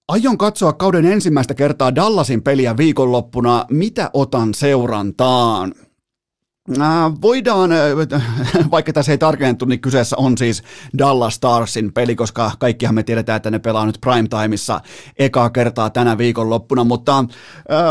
[0.08, 3.66] Aion katsoa kauden ensimmäistä kertaa Dallasin peliä viikonloppuna.
[3.70, 5.74] Mitä otan seurantaan?
[7.22, 7.70] Voidaan,
[8.70, 10.62] vaikka tässä ei tarkennettu, niin kyseessä on siis
[10.98, 14.80] Dallas Starsin peli, koska kaikkihan me tiedetään, että ne pelaa nyt primetimeissa
[15.18, 17.24] ekaa kertaa tänä viikonloppuna, mutta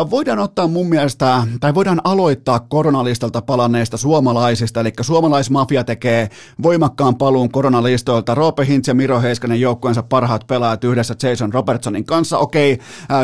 [0.09, 6.29] voidaan ottaa mun mielestä, tai voidaan aloittaa koronalistalta palanneista suomalaisista, eli suomalaismafia tekee
[6.63, 8.35] voimakkaan paluun koronalistoilta.
[8.35, 12.37] Roope Hintz ja Miro Heiskanen joukkueensa parhaat pelaajat yhdessä Jason Robertsonin kanssa.
[12.37, 12.79] Okei,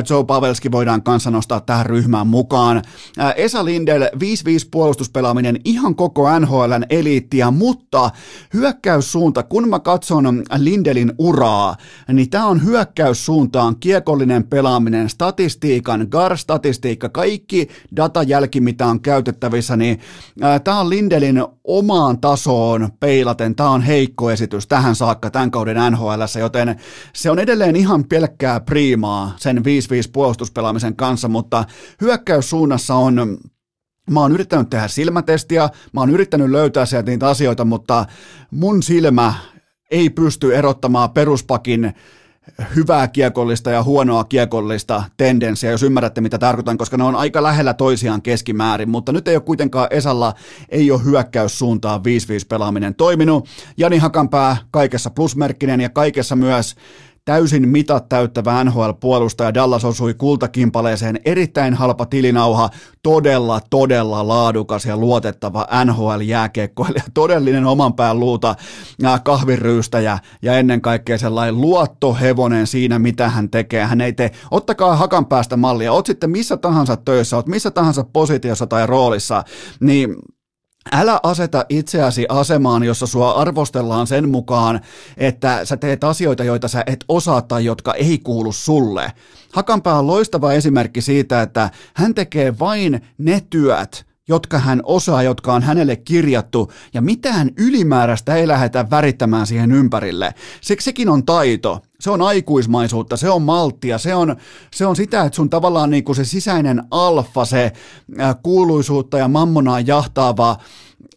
[0.09, 2.81] Joe Pavelski voidaan kanssa nostaa tähän ryhmään mukaan.
[3.35, 4.07] Esa Lindel 5-5
[4.71, 8.09] puolustuspelaaminen pelaaminen ihan koko NHLn eliittiä, mutta
[8.53, 11.75] hyökkäyssuunta, kun mä katson Lindelin uraa,
[12.13, 19.99] niin tämä on hyökkäyssuuntaan kiekollinen pelaaminen, statistiikan, GAR-statistiikka, kaikki datajälki, mitä on käytettävissä, niin
[20.63, 26.21] tämä on Lindelin omaan tasoon peilaten, tämä on heikko esitys tähän saakka tämän kauden NHL,
[26.39, 26.75] joten
[27.13, 29.61] se on edelleen ihan pelkkää priimaa sen 5-5
[30.13, 31.65] puolustuspelaamisen kanssa, mutta
[32.01, 33.37] hyökkäyssuunnassa on
[34.11, 38.05] Mä oon yrittänyt tehdä silmätestiä, mä oon yrittänyt löytää sieltä niitä asioita, mutta
[38.51, 39.33] mun silmä
[39.91, 41.93] ei pysty erottamaan peruspakin
[42.75, 47.73] hyvää kiekollista ja huonoa kiekollista tendenssiä, jos ymmärrätte mitä tarkoitan, koska ne on aika lähellä
[47.73, 50.33] toisiaan keskimäärin, mutta nyt ei ole kuitenkaan Esalla,
[50.69, 52.03] ei ole hyökkäyssuuntaan 5-5
[52.49, 53.47] pelaaminen toiminut.
[53.77, 56.75] Jani Hakanpää kaikessa plusmerkkinen ja kaikessa myös
[57.25, 62.69] täysin mitat täyttävä NHL-puolustaja Dallas osui kultakimpaleeseen, erittäin halpa tilinauha,
[63.03, 68.55] todella, todella laadukas ja luotettava NHL-jääkiekkoilija, todellinen oman pään luuta,
[69.23, 73.85] kahviryystäjä ja ennen kaikkea sellainen luottohevonen siinä, mitä hän tekee.
[73.85, 78.03] Hän ei tee, ottakaa hakan päästä mallia, oot sitten missä tahansa töissä, oot missä tahansa
[78.13, 79.43] positiossa tai roolissa,
[79.79, 80.15] niin
[80.91, 84.81] Älä aseta itseäsi asemaan, jossa sua arvostellaan sen mukaan,
[85.17, 89.11] että sä teet asioita, joita sä et osaa tai jotka ei kuulu sulle.
[89.53, 95.53] Hakanpää on loistava esimerkki siitä, että hän tekee vain ne työt, jotka hän osaa, jotka
[95.53, 100.33] on hänelle kirjattu, ja mitään ylimääräistä ei lähdetä värittämään siihen ympärille.
[100.61, 104.35] Se, sekin on taito, se on aikuismaisuutta, se on malttia, se on,
[104.73, 107.71] se on sitä, että sun tavallaan niin kuin se sisäinen alfa, se
[108.43, 110.57] kuuluisuutta ja mammonaa jahtaava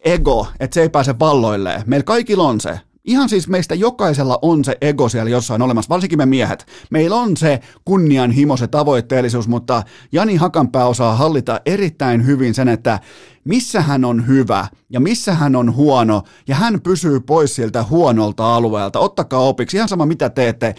[0.05, 1.83] ego, että se ei pääse valloilleen.
[1.85, 2.79] Meillä kaikilla on se.
[3.05, 6.65] Ihan siis meistä jokaisella on se ego siellä jossain olemassa, varsinkin me miehet.
[6.91, 12.99] Meillä on se kunnianhimo, se tavoitteellisuus, mutta Jani Hakanpää osaa hallita erittäin hyvin sen, että
[13.47, 18.55] missä hän on hyvä ja missä hän on huono, ja hän pysyy pois siltä huonolta
[18.55, 18.99] alueelta.
[18.99, 20.75] Ottakaa opiksi, ihan sama mitä teette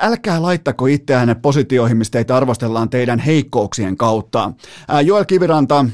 [0.00, 4.52] älkää laittako itseänne positioihin, mistä teitä arvostellaan teidän heikkouksien kautta.
[5.04, 5.86] Joel Kiviranta,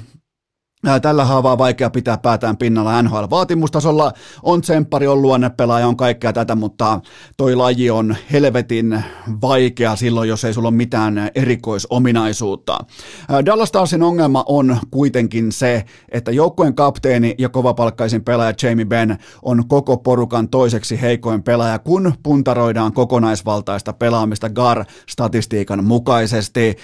[1.03, 4.13] Tällä haavaa vaikea pitää päätään pinnalla NHL-vaatimustasolla.
[4.43, 7.01] On tsemppari, on luonnepelaaja, on kaikkea tätä, mutta
[7.37, 9.05] toi laji on helvetin
[9.43, 12.79] vaikea silloin, jos ei sulla ole mitään erikoisominaisuutta.
[13.47, 19.69] Dallas Starsin ongelma on kuitenkin se, että joukkueen kapteeni ja kovapalkkaisin pelaaja Jamie Benn on
[19.69, 26.77] koko porukan toiseksi heikoin pelaaja, kun puntaroidaan kokonaisvaltaista pelaamista GAR-statistiikan mukaisesti.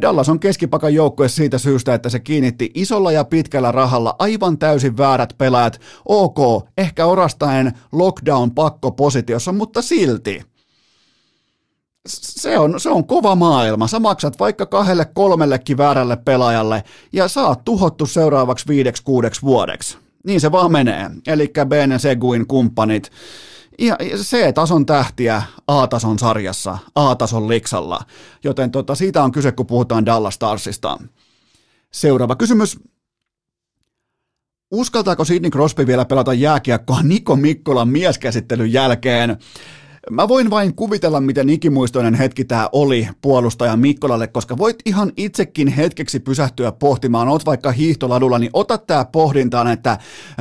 [0.00, 4.58] Dallas on keskipakan joukkue siitä syystä, että se kiinnitti isolla ja pitkällä pitkällä rahalla aivan
[4.58, 5.80] täysin väärät pelaajat.
[6.04, 10.42] Ok, ehkä orastaen lockdown pakkopositiossa, mutta silti.
[12.08, 13.86] Se on, se on kova maailma.
[13.86, 19.98] Sä maksat vaikka kahdelle kolmellekin väärälle pelaajalle ja saat tuhottu seuraavaksi viideksi kuudeksi vuodeksi.
[20.24, 21.10] Niin se vaan menee.
[21.26, 23.10] Eli Bene Seguin kumppanit.
[23.78, 28.00] Ja C-tason tähtiä A-tason sarjassa, A-tason liksalla.
[28.44, 30.98] Joten tota, siitä on kyse, kun puhutaan Dallas Starsista.
[31.90, 32.78] Seuraava kysymys.
[34.70, 39.36] Uskaltaako Sidney Crosby vielä pelata jääkiekkoa Niko Mikkolan mieskäsittelyn jälkeen?
[40.10, 45.68] Mä voin vain kuvitella, miten ikimuistoinen hetki tämä oli puolustaja Mikkolalle, koska voit ihan itsekin
[45.68, 49.98] hetkeksi pysähtyä pohtimaan, oot vaikka hiihtoladulla, niin ota tämä pohdintaan, että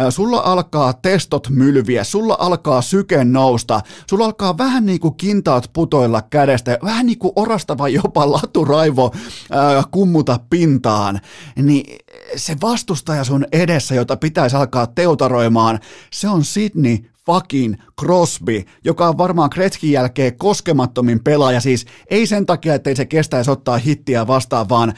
[0.10, 6.22] sulla alkaa testot mylviä, sulla alkaa syke nousta, sulla alkaa vähän niin kuin kintaat putoilla
[6.22, 9.12] kädestä, vähän niin kuin orastava jopa laturaivo
[9.52, 11.20] ää, kummuta pintaan,
[11.56, 11.98] niin
[12.36, 15.80] se vastustaja sun edessä, jota pitäisi alkaa teutaroimaan,
[16.12, 22.46] se on Sydney fucking Crosby, joka on varmaan Kretskin jälkeen koskemattomin pelaaja, siis ei sen
[22.46, 24.94] takia, ettei se kestäisi ottaa hittiä vastaan, vaan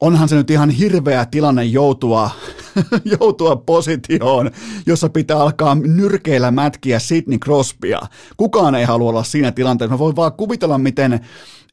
[0.00, 2.30] onhan se nyt ihan hirveä tilanne joutua,
[3.20, 4.50] joutua positioon,
[4.86, 8.00] jossa pitää alkaa nyrkeillä mätkiä Sidney Crosbya.
[8.36, 9.94] Kukaan ei halua olla siinä tilanteessa.
[9.94, 11.20] Mä voin vaan kuvitella, miten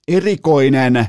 [0.08, 1.08] erikoinen äh,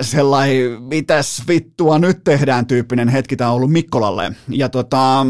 [0.00, 4.32] sellainen, mitäs vittua nyt tehdään tyyppinen hetki tämä on ollut Mikkolalle.
[4.48, 5.26] Ja tota,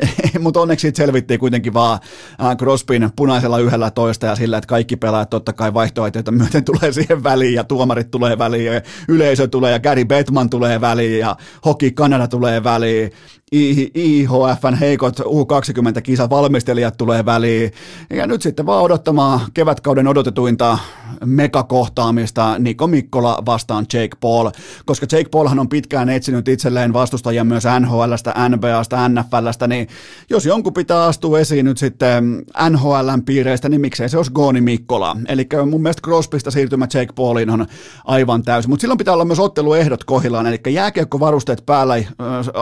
[0.40, 1.98] mutta onneksi siitä selvittiin kuitenkin vaan
[2.44, 6.92] äh, Crosbyn punaisella yhdellä toista ja sillä, että kaikki pelaajat totta kai vaihtoehtoja myöten tulee
[6.92, 11.36] siihen väliin ja tuomarit tulee väliin ja yleisö tulee ja Gary Bettman tulee väliin ja
[11.64, 13.12] Hockey Canada tulee väliin
[13.52, 17.72] IHFn heikot U20-kisa valmistelijat tulee väliin.
[18.10, 20.78] Ja nyt sitten vaan odottamaan kevätkauden odotetuinta
[21.24, 24.50] megakohtaamista Niko Mikkola vastaan Jake Paul,
[24.86, 29.88] koska Jake Paulhan on pitkään etsinyt itselleen vastustajia myös NHLstä, NBAsta, NFLstä, niin
[30.30, 35.16] jos jonkun pitää astua esiin nyt sitten NHLn piireistä, niin miksei se olisi Gooni Mikkola.
[35.28, 37.66] Eli mun mielestä Crosbysta siirtymä Jake Pauliin on
[38.04, 41.94] aivan täysin, mutta silloin pitää olla myös otteluehdot kohillaan, eli jääkiekkovarusteet päällä,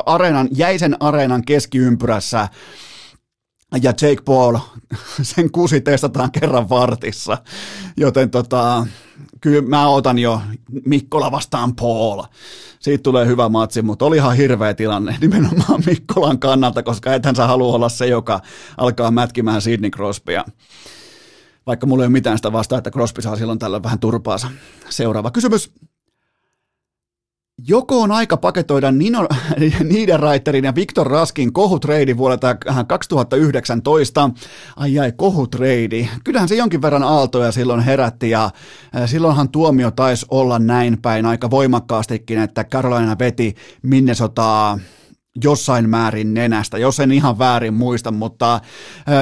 [0.07, 2.49] areenan jäi jäisen areenan keskiympyrässä
[3.83, 4.59] ja Jake Paul,
[5.23, 7.39] sen kusi testataan kerran vartissa,
[7.97, 8.87] joten tota,
[9.41, 10.41] kyllä mä otan jo
[10.87, 12.23] Mikkola vastaan Paul.
[12.79, 17.47] Siitä tulee hyvä matsi, mutta oli ihan hirveä tilanne nimenomaan Mikkolan kannalta, koska ethän sä
[17.47, 18.41] halua olla se, joka
[18.77, 20.45] alkaa mätkimään Sidney Crosbya.
[21.67, 24.49] Vaikka mulla ei ole mitään sitä vastaa, että Crosby saa silloin tällöin vähän turpaansa.
[24.91, 25.73] Seuraava kysymys.
[27.69, 29.29] Joko on aika paketoida Nino,
[29.93, 34.31] Niederreiterin ja Viktor Raskin kohutreidi vuodelta 2019?
[34.77, 36.09] Ai ai, kohutreidi.
[36.25, 38.51] Kyllähän se jonkin verran aaltoja silloin herätti ja
[39.07, 44.79] silloinhan tuomio taisi olla näin päin aika voimakkaastikin, että Carolina veti Minnesotaa
[45.45, 48.61] jossain määrin nenästä, jos en ihan väärin muista, mutta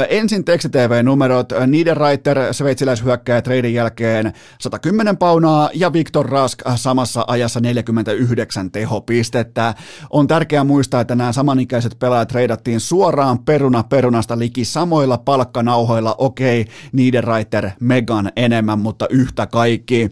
[0.08, 9.74] ensin tekstitv-numerot, Niederreiter, sveitsiläishyökkäjä treidin jälkeen 110 paunaa ja Viktor Rask samassa ajassa 49 tehopistettä.
[10.10, 16.66] On tärkeää muistaa, että nämä samanikäiset pelaajat treidattiin suoraan peruna perunasta liki samoilla palkkanauhoilla, okei,
[16.92, 20.10] Niederreiter megan enemmän, mutta yhtä kaikki.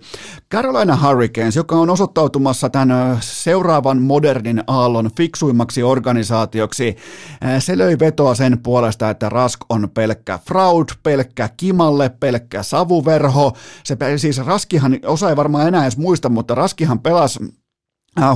[0.53, 6.97] Carolina Hurricanes, joka on osoittautumassa tämän seuraavan modernin aallon fiksuimmaksi organisaatioksi.
[7.59, 13.53] Se löi vetoa sen puolesta, että Rask on pelkkä fraud, pelkkä kimalle, pelkkä savuverho.
[13.85, 17.39] Se, siis Raskihan, osa ei varmaan enää edes muista, mutta Raskihan pelasi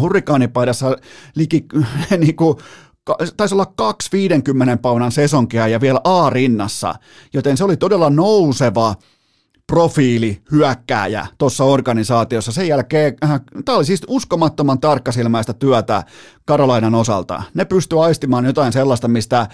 [0.01, 0.97] hurrikaanipaidassa
[1.35, 1.67] liki
[2.19, 2.57] niin kuin,
[3.37, 6.95] taisi olla kaksi 50 paunan sesonkia ja vielä A-rinnassa,
[7.35, 8.95] joten se oli todella nouseva
[9.67, 12.53] profiili hyökkääjä tuossa organisaatiossa.
[12.53, 16.03] Sen jälkeen, äh, tämä oli siis uskomattoman tarkkasilmäistä työtä
[16.45, 17.43] Karolainan osalta.
[17.55, 19.47] Ne pystyy aistimaan jotain sellaista, mistä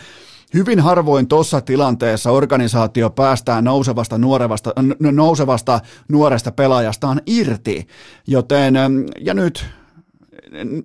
[0.54, 4.72] hyvin harvoin tuossa tilanteessa organisaatio päästää nousevasta, nuorevasta,
[5.12, 7.86] nousevasta nuoresta pelaajastaan irti.
[8.26, 8.74] Joten,
[9.20, 9.66] ja nyt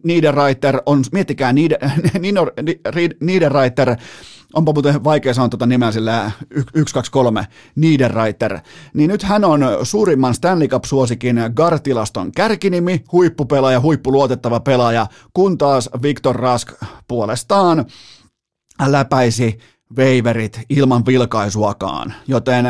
[0.04, 1.54] Niederreiter on, miettikää,
[3.19, 3.95] Niederreiter
[4.54, 6.32] onpa muuten vaikea sanoa tuota nimeä sillä
[6.73, 8.60] 1, 2, 3, Niederreiter,
[8.93, 16.36] niin nyt hän on suurimman Stanley Cup-suosikin Gartilaston kärkinimi, huippupelaaja, huippuluotettava pelaaja, kun taas Victor
[16.36, 16.71] Rask
[17.08, 17.86] puolestaan
[18.88, 19.58] läpäisi
[19.95, 22.65] veiverit ilman vilkaisuakaan, joten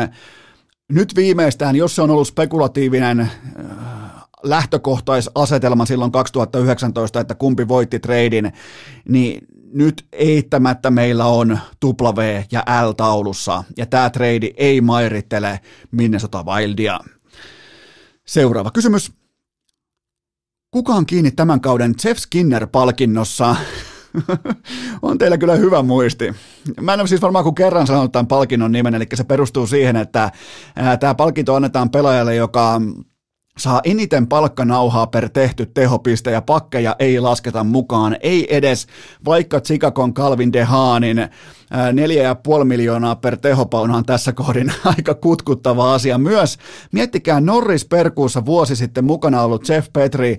[0.92, 3.30] nyt viimeistään, jos se on ollut spekulatiivinen äh,
[4.48, 8.52] lähtökohtaisasetelma silloin 2019, että kumpi voitti treidin,
[9.08, 16.42] niin nyt eittämättä meillä on W ja L taulussa, ja tämä trade ei mairittele Minnesota
[16.42, 17.00] Wildia.
[18.26, 19.12] Seuraava kysymys.
[20.70, 23.56] Kuka on kiinni tämän kauden Jeff Skinner-palkinnossa?
[25.02, 26.34] on teillä kyllä hyvä muisti.
[26.80, 29.96] Mä en ole siis varmaan kuin kerran sanonut tämän palkinnon nimen, eli se perustuu siihen,
[29.96, 30.30] että
[31.00, 32.80] tämä palkinto annetaan pelaajalle, joka
[33.58, 38.86] saa eniten palkkanauhaa per tehty tehopiste ja pakkeja ei lasketa mukaan, ei edes
[39.24, 41.28] vaikka Chicagon Calvin DeHaanin
[42.58, 46.18] 4,5 miljoonaa per tehopauna on tässä kohdin aika kutkuttava asia.
[46.18, 46.58] Myös
[46.92, 50.36] miettikää Norris Perkuussa vuosi sitten mukana ollut Jeff Petri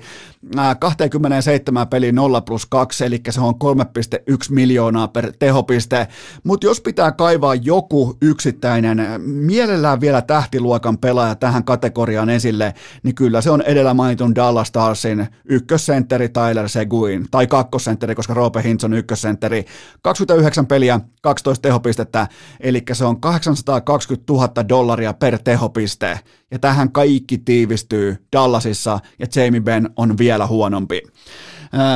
[0.80, 6.08] 27 peli 0 plus 2, eli se on 3,1 miljoonaa per tehopiste.
[6.44, 13.42] Mutta jos pitää kaivaa joku yksittäinen, mielellään vielä tähtiluokan pelaaja tähän kategoriaan esille, niin kyllä
[13.42, 18.94] se on edellä mainitun Dallas Starsin ykkössentteri Tyler Seguin, tai kakkosentteri, koska Roope Hintz on
[18.94, 19.66] ykkössentteri.
[20.02, 22.27] 29 peliä, 12 tehopistettä,
[22.60, 26.19] eli se on 820 000 dollaria per tehopiste.
[26.51, 31.01] Ja tähän kaikki tiivistyy Dallasissa, ja Jamie Benn on vielä huonompi.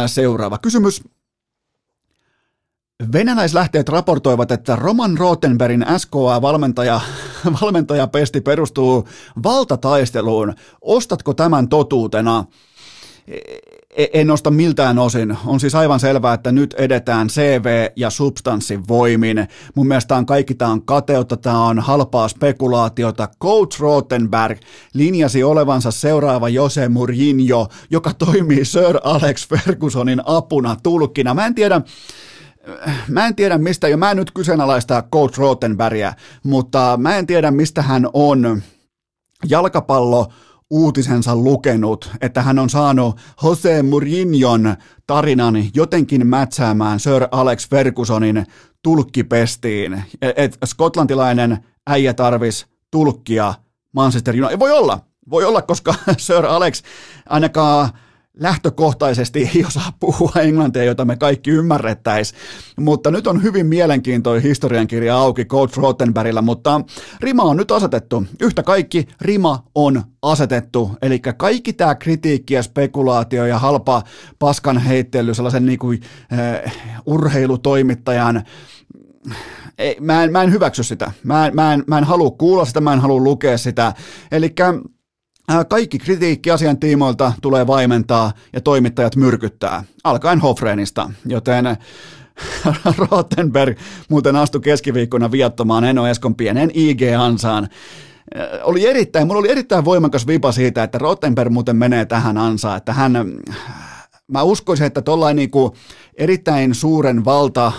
[0.08, 1.04] Seuraava kysymys.
[3.14, 7.02] Venäläislähteet raportoivat, että Roman Rotenbergin SKA-valmentaja
[7.62, 9.08] valmentajapesti perustuu
[9.44, 10.54] valtataisteluun.
[10.82, 12.46] Ostatko tämän totuutena?
[13.96, 15.38] E, en osta miltään osin.
[15.46, 19.48] On siis aivan selvää, että nyt edetään CV- ja substanssin voimin.
[19.76, 23.30] Mun mielestä on kaikki, tämä on kateutta, tämä on halpaa spekulaatiota.
[23.42, 24.60] Coach Rottenberg
[24.94, 31.34] linjasi olevansa seuraava Jose Mourinho, joka toimii Sir Alex Fergusonin apuna tulkkina.
[31.34, 31.82] Mä en tiedä,
[33.08, 37.52] mä en tiedä mistä, jo mä en nyt kyseenalaista Coach Rottenbergia, mutta mä en tiedä
[37.52, 38.62] mistä hän on
[39.50, 40.28] jalkapallo
[40.72, 44.76] uutisensa lukenut, että hän on saanut Jose Mourinhon
[45.08, 48.46] tarinan jotenkin mätsäämään Sir Alex Fergusonin
[48.84, 50.04] tulkkipestiin.
[50.22, 51.58] Et skotlantilainen
[51.88, 53.54] äijä tarvis tulkkia
[53.94, 54.60] Manchester United.
[54.60, 56.82] Voi olla, voi olla, koska Sir Alex
[57.30, 57.90] ainakaan
[58.42, 62.40] lähtökohtaisesti ei osaa puhua englantia, jota me kaikki ymmärrettäisiin.
[62.80, 66.82] Mutta nyt on hyvin mielenkiintoinen historiankirja auki Coach Rottenbergillä, mutta
[67.22, 68.26] rima on nyt asetettu.
[68.42, 70.92] Yhtä kaikki rima on asetettu.
[71.02, 74.04] Eli kaikki tämä kritiikki ja spekulaatio ja halpa
[74.40, 76.00] paskan heittely sellaisen niin kuin,
[76.66, 76.72] uh,
[77.06, 78.44] urheilutoimittajan
[79.78, 81.12] ei, mä, en, mä en hyväksy sitä.
[81.24, 83.94] Mä, en, mä, en, mä en halua kuulla sitä, mä en halua lukea sitä.
[84.32, 84.54] Eli
[85.70, 91.66] kaikki kritiikki asian tiimoilta tulee vaimentaa ja toimittajat myrkyttää, alkaen Hofreenista, joten
[93.12, 93.78] Rottenberg
[94.10, 97.68] muuten astui keskiviikkona viattomaan Eno Eskon pienen IG-ansaan.
[98.64, 102.94] Oli erittäin, mulla oli erittäin voimakas vipa siitä, että Rottenberg muuten menee tähän ansaan, että
[102.94, 103.14] hän,
[104.28, 105.76] mä uskoisin, että tuollain niinku
[106.18, 107.72] erittäin suuren valta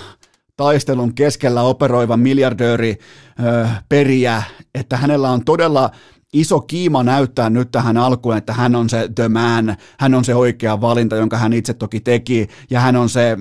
[0.57, 2.97] taistelun keskellä operoiva miljardööri
[3.45, 4.43] ö, periä,
[4.75, 5.91] että hänellä on todella
[6.33, 10.35] iso kiima näyttää nyt tähän alkuun, että hän on se the man, hän on se
[10.35, 13.37] oikea valinta, jonka hän itse toki teki, ja hän on se,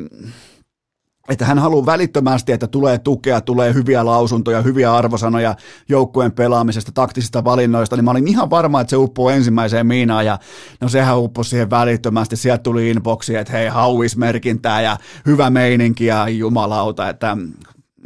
[1.30, 5.56] että hän haluaa välittömästi, että tulee tukea, tulee hyviä lausuntoja, hyviä arvosanoja
[5.90, 10.40] joukkueen pelaamisesta, taktisista valinnoista, niin mä olin ihan varma, että se uppuu ensimmäiseen miinaan, ja
[10.82, 16.30] no sehän upposi siihen välittömästi, sieltä tuli inboxi, että hei, hauismerkintää ja hyvä meininki ja
[16.30, 17.38] jumalauta, että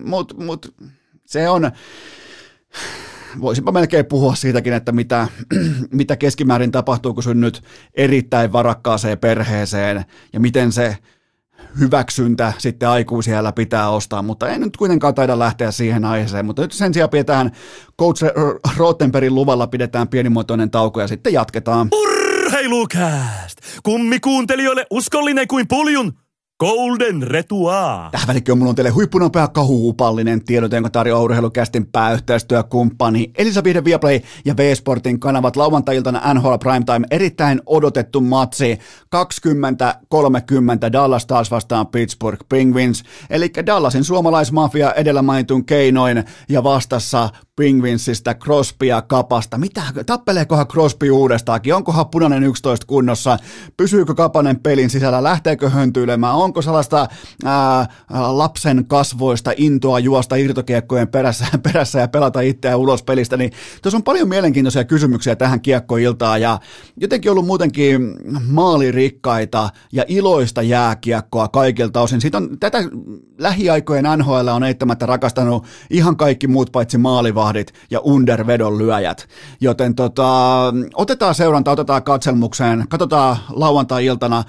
[0.05, 0.73] mut, mut
[1.25, 1.71] se on,
[3.41, 5.27] voisinpa melkein puhua siitäkin, että mitä,
[5.91, 7.63] mitä keskimäärin tapahtuu, kun synnyt
[7.93, 10.97] erittäin varakkaaseen perheeseen ja miten se
[11.79, 16.71] hyväksyntä sitten aikuisiellä pitää ostaa, mutta en nyt kuitenkaan taida lähteä siihen aiheeseen, mutta nyt
[16.71, 17.51] sen sijaan pidetään
[17.99, 18.23] Coach
[18.77, 21.87] Rottenbergin luvalla pidetään pienimuotoinen tauko ja sitten jatketaan.
[21.91, 23.57] Urheilukääst!
[23.83, 26.13] Kummikuuntelijoille uskollinen kuin puljun
[26.59, 28.09] Golden Retua.
[28.11, 34.19] Tähän välikköön mulla on teille huippunopea kahuupallinen tiedot, jonka tarjoaa urheilukästin pääyhteistyökumppani Elisa Vihde Viaplay
[34.45, 37.07] ja V-Sportin kanavat lauantai-iltana NHL Primetime.
[37.11, 38.79] Erittäin odotettu matsi
[39.15, 43.03] 20-30 Dallas taas vastaan Pittsburgh Penguins.
[43.29, 49.57] Eli Dallasin suomalaismafia edellä mainitun keinoin ja vastassa Penguinsista, Crosbya, Kapasta.
[49.57, 51.75] Mitä, tappeleekohan Crosby uudestaakin?
[51.75, 53.37] Onkohan punainen 11 kunnossa?
[53.77, 55.23] Pysyykö Kapanen pelin sisällä?
[55.23, 56.35] Lähteekö höntyilemään?
[56.35, 57.07] Onko sellaista
[57.45, 63.37] ää, lapsen kasvoista intoa juosta irtokiekkojen perässä, perässä ja pelata itseään ulos pelistä?
[63.37, 63.51] Niin
[63.81, 66.59] tuossa on paljon mielenkiintoisia kysymyksiä tähän kiekkoiltaan ja
[66.97, 68.15] jotenkin ollut muutenkin
[68.49, 72.21] maalirikkaita ja iloista jääkiekkoa kaikilta osin.
[72.21, 72.77] Siitä on, tätä
[73.37, 79.27] lähiaikojen NHL on eittämättä rakastanut ihan kaikki muut paitsi maaliva maalivahdit ja undervedon lyöjät.
[79.61, 84.43] Joten tota, otetaan seuranta, otetaan katselmukseen, katsotaan lauantai-iltana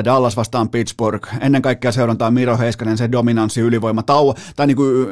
[0.00, 1.28] 20-30 Dallas vastaan Pittsburgh.
[1.40, 5.06] Ennen kaikkea seurantaa Miro Heiskanen, se dominanssi, ylivoima, tau, tai niin kuin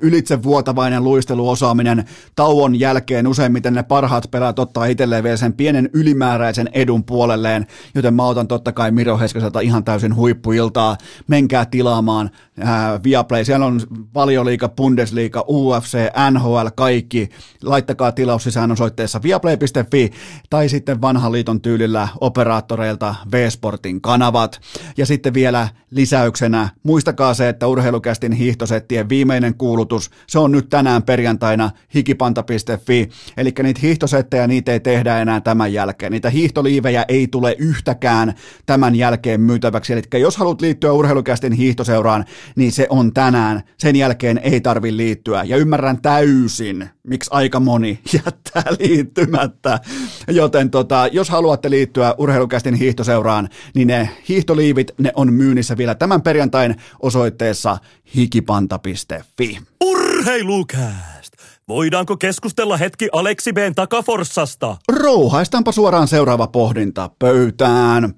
[0.00, 2.04] ylitsevuotavainen luisteluosaaminen
[2.36, 8.14] tauon jälkeen useimmiten ne parhaat pelaat ottaa itselleen vielä sen pienen ylimääräisen edun puolelleen, joten
[8.14, 10.96] mä otan totta kai Miro Heiskaselta ihan täysin huippuiltaa.
[11.28, 12.30] Menkää tilaamaan
[12.60, 13.80] ää, Viaplay, siellä on
[14.14, 15.98] valioliika, Bundesliga, UFC,
[16.30, 17.28] NHL, kaikki.
[17.62, 20.10] Laittakaa tilaus sisään osoitteessa viaplay.fi
[20.50, 24.60] tai sitten vanhan liiton tyylillä operaattoreilta V-Sportin kanavat.
[24.96, 31.02] Ja sitten vielä lisäyksenä, muistakaa se, että urheilukästin hiihtosettien viimeinen kuulutus, se on nyt tänään
[31.02, 36.12] perjantaina hikipanta.fi, eli niitä hiihtosettejä, niitä ei tehdä enää tämän jälkeen.
[36.12, 38.34] Niitä hiihtoliivejä ei tule yhtäkään
[38.66, 42.24] tämän jälkeen myytäväksi, eli jos haluat liittyä urheilukästin hiihtoseuraan,
[42.56, 43.62] niin se on tänään.
[43.78, 45.31] Sen jälkeen ei tarvi liittyä.
[45.32, 49.80] Ja ymmärrän täysin, miksi aika moni jättää liittymättä.
[50.28, 56.22] Joten tota, jos haluatte liittyä urheilukästin hiihtoseuraan, niin ne hiihtoliivit, ne on myynnissä vielä tämän
[56.22, 57.78] perjantain osoitteessa
[58.16, 59.58] hikipanta.fi.
[59.84, 61.32] Urheilukääst!
[61.68, 64.76] Voidaanko keskustella hetki Aleksi B:n takaforssasta?
[64.92, 68.14] Rouhaistaanpa suoraan seuraava pohdinta pöytään.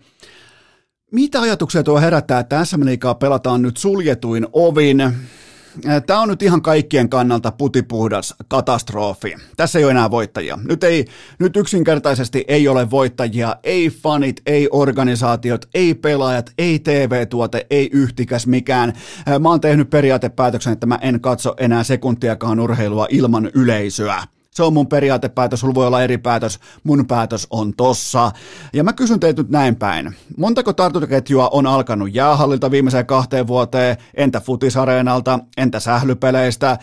[1.12, 4.98] Mitä ajatuksia tuo herättää, että SM Liigaa pelataan nyt suljetuin ovin?
[6.06, 9.36] Tämä on nyt ihan kaikkien kannalta putipuhdas katastrofi.
[9.56, 10.58] Tässä ei ole enää voittajia.
[10.68, 11.04] Nyt, ei,
[11.38, 18.46] nyt yksinkertaisesti ei ole voittajia, ei fanit, ei organisaatiot, ei pelaajat, ei TV-tuote, ei yhtikäs
[18.46, 18.92] mikään.
[19.40, 24.22] Mä oon tehnyt periaatepäätöksen, että mä en katso enää sekuntiakaan urheilua ilman yleisöä.
[24.54, 28.32] Se on mun periaatepäätös, sulla voi olla eri päätös, mun päätös on tossa.
[28.72, 30.16] Ja mä kysyn teitä nyt näin päin.
[30.36, 36.78] Montako tartuntaketjua on alkanut jäähallilta viimeiseen kahteen vuoteen, entä futisareenalta, entä sählypeleistä?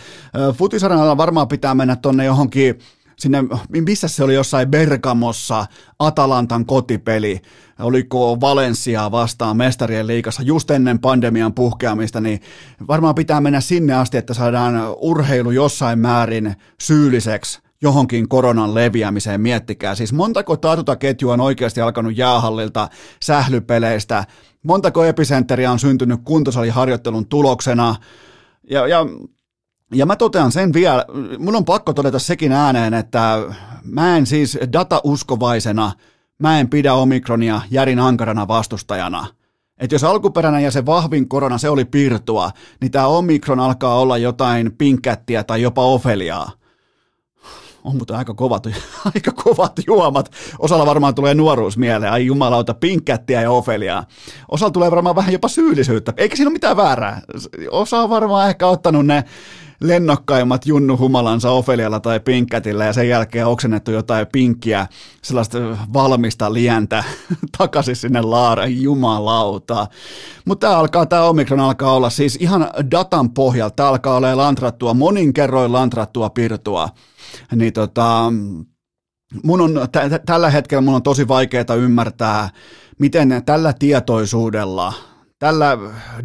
[0.57, 2.79] Futisareenalta varmaan pitää mennä tonne johonkin
[3.15, 5.65] sinne, missä se oli jossain Bergamossa,
[5.99, 7.41] Atalantan kotipeli,
[7.79, 12.41] oliko Valencia vastaan mestarien liikassa just ennen pandemian puhkeamista, niin
[12.87, 19.95] varmaan pitää mennä sinne asti, että saadaan urheilu jossain määrin syylliseksi johonkin koronan leviämiseen, miettikää.
[19.95, 22.89] Siis montako tartuntaketjua on oikeasti alkanut jäähallilta,
[23.21, 24.25] sählypeleistä,
[24.63, 27.95] montako epicenteriä on syntynyt kuntosaliharjoittelun tuloksena,
[28.69, 29.05] ja, ja
[29.93, 31.05] ja mä totean sen vielä,
[31.39, 33.37] mun on pakko todeta sekin ääneen, että
[33.83, 35.91] mä en siis datauskovaisena,
[36.39, 39.27] mä en pidä omikronia järin ankarana vastustajana.
[39.77, 44.17] Että jos alkuperäinen ja se vahvin korona, se oli piirtua, niin tämä omikron alkaa olla
[44.17, 46.51] jotain pinkättiä tai jopa ofeliaa.
[47.83, 48.67] On mutta aika kovat,
[49.15, 50.31] aika kovat juomat.
[50.59, 52.11] Osalla varmaan tulee nuoruus mieleen.
[52.11, 54.05] Ai jumalauta, pinkättiä ja ofeliaa.
[54.49, 56.13] Osalla tulee varmaan vähän jopa syyllisyyttä.
[56.17, 57.21] Eikä siinä ole mitään väärää.
[57.71, 59.23] Osa on varmaan ehkä ottanut ne
[59.81, 64.87] lennokkaimmat Junnu Humalansa Ofelialla tai Pinkkätillä ja sen jälkeen oksennettu jotain pinkkiä,
[65.21, 65.57] sellaista
[65.93, 67.03] valmista lientä
[67.57, 69.87] takaisin sinne laareen, jumalauta.
[70.45, 74.93] Mutta tämä alkaa, tämä Omikron alkaa olla siis ihan datan pohjalta, tämä alkaa olla lantrattua,
[74.93, 76.89] monin kerroin lantrattua pirtua.
[77.55, 78.33] Niin tota,
[79.43, 82.49] mun on, t- tällä hetkellä mun on tosi vaikeaa ymmärtää,
[82.99, 84.93] miten tällä tietoisuudella,
[85.39, 85.77] tällä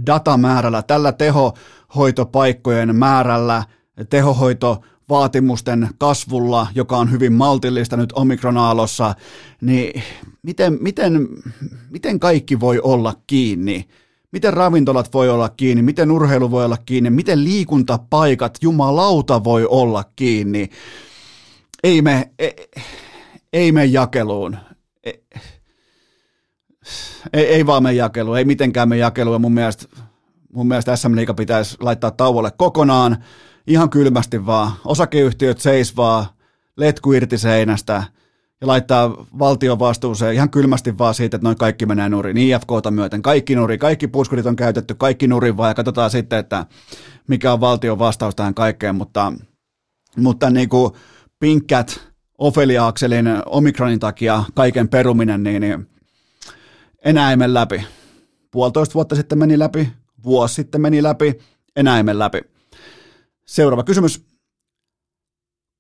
[0.07, 1.55] datamäärällä, tällä teho
[1.97, 3.63] hoitopaikkojen määrällä,
[4.11, 9.15] tehohoitovaatimusten kasvulla, joka on hyvin maltillista nyt omikronaalossa,
[9.61, 10.03] niin
[10.43, 11.29] miten, miten,
[11.91, 13.89] miten kaikki voi olla kiinni?
[14.33, 15.83] Miten ravintolat voi olla kiinni?
[15.83, 17.11] Miten urheilu voi olla kiinni?
[17.11, 20.71] Miten liikuntapaikat, jumalauta, voi olla kiinni?
[21.83, 22.55] Ei me, ei,
[23.53, 24.57] ei me jakeluun.
[25.05, 25.23] Ei,
[27.33, 29.41] ei, ei vaan me jakeluun, ei mitenkään me jakeluun.
[29.41, 29.87] Mun mielestä
[30.53, 33.17] mun mielestä SM Liiga pitäisi laittaa tauolle kokonaan,
[33.67, 36.27] ihan kylmästi vaan, osakeyhtiöt seis vaan,
[36.77, 38.03] letku irti seinästä
[38.61, 43.23] ja laittaa valtion vastuuseen ihan kylmästi vaan siitä, että noin kaikki menee nurin, IFKta myöten,
[43.23, 45.71] kaikki nuri, kaikki puskurit on käytetty, kaikki nurin vaan.
[45.71, 46.67] Ja katsotaan sitten, että
[47.27, 49.33] mikä on valtion vastaus tähän kaikkeen, mutta,
[50.17, 50.93] mutta niin kuin
[51.39, 52.07] pinkkät
[52.39, 55.89] Ofelia Akselin omikronin takia kaiken peruminen, niin, niin
[57.05, 57.87] enää ei mene läpi.
[58.51, 59.93] Puolitoista vuotta sitten meni läpi,
[60.25, 61.39] vuosi sitten meni läpi,
[61.77, 62.41] enää ei mene läpi.
[63.47, 64.27] Seuraava kysymys.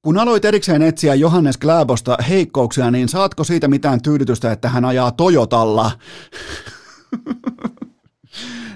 [0.02, 5.12] Kun aloit erikseen etsiä Johannes Kläbosta heikkouksia, niin saatko siitä mitään tyydytystä, että hän ajaa
[5.12, 5.90] Toyotalla?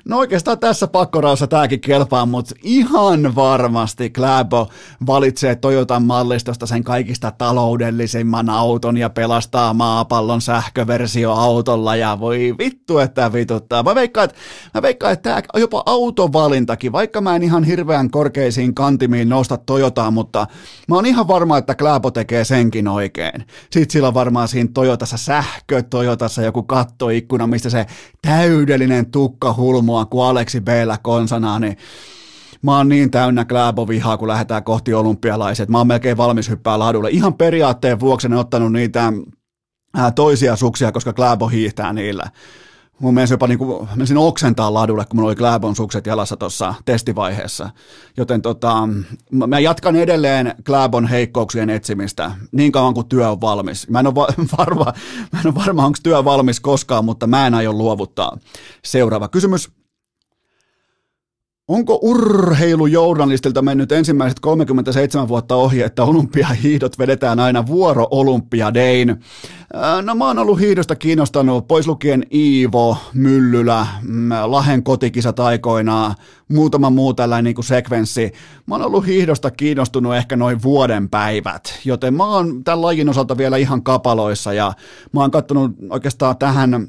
[0.05, 4.68] No oikeastaan tässä pakkoraassa tämäkin kelpaa, mutta ihan varmasti Kläbo
[5.07, 12.98] valitsee Toyotan mallistosta sen kaikista taloudellisimman auton ja pelastaa maapallon sähköversio autolla ja voi vittu,
[12.98, 13.82] että vituttaa.
[13.82, 14.36] Mä veikkaan, että,
[14.74, 20.11] mä veikkaan, että tämä jopa autovalintakin, vaikka mä en ihan hirveän korkeisiin kantimiin nosta Toyotaa,
[20.11, 20.46] mutta
[20.88, 23.44] mä oon ihan varma, että Kläbo tekee senkin oikein.
[23.70, 27.86] Sitten sillä on varmaan siinä Toyotassa sähkö, Toyotassa joku kattoikkuna, mistä se
[28.22, 29.53] täydellinen tukka
[29.91, 30.68] vaan kuin Aleksi b
[31.03, 31.76] konsanaa, niin
[32.62, 35.68] mä oon niin täynnä Kläbo-vihaa, kun lähdetään kohti olympialaiset.
[35.68, 37.11] Mä oon melkein valmis hyppää ladulle.
[37.11, 39.12] Ihan periaatteen vuoksi en ottanut niitä
[40.14, 42.24] toisia suksia, koska Kläbo hiihtää niillä.
[43.01, 47.70] Mun mielestä jopa niin kuin, oksentaa ladulle, kun mulla oli Kläbon sukset jalassa tuossa testivaiheessa.
[48.16, 48.88] Joten tota,
[49.47, 53.88] mä jatkan edelleen Kläbon heikkouksien etsimistä niin kauan kuin työ on valmis.
[53.88, 54.14] Mä en ole
[54.59, 54.84] varma,
[55.32, 58.38] mä en ole varma onko työ valmis koskaan, mutta mä en aio luovuttaa.
[58.84, 59.79] Seuraava kysymys.
[61.70, 69.20] Onko urheilujournalistilta mennyt ensimmäiset 37 vuotta ohi, että olympiahiidot vedetään aina vuoro-olympiadein?
[70.02, 76.14] No mä oon ollut hiidosta kiinnostanut, pois lukien Iivo, Myllylä, mm, Lahen kotikisat aikoinaan,
[76.48, 78.32] muutama muu tällainen niin kuin sekvenssi.
[78.66, 83.36] Mä oon ollut hiihdosta kiinnostunut ehkä noin vuoden päivät, joten mä oon tämän lajin osalta
[83.36, 84.72] vielä ihan kapaloissa ja
[85.12, 86.88] mä oon kattonut oikeastaan tähän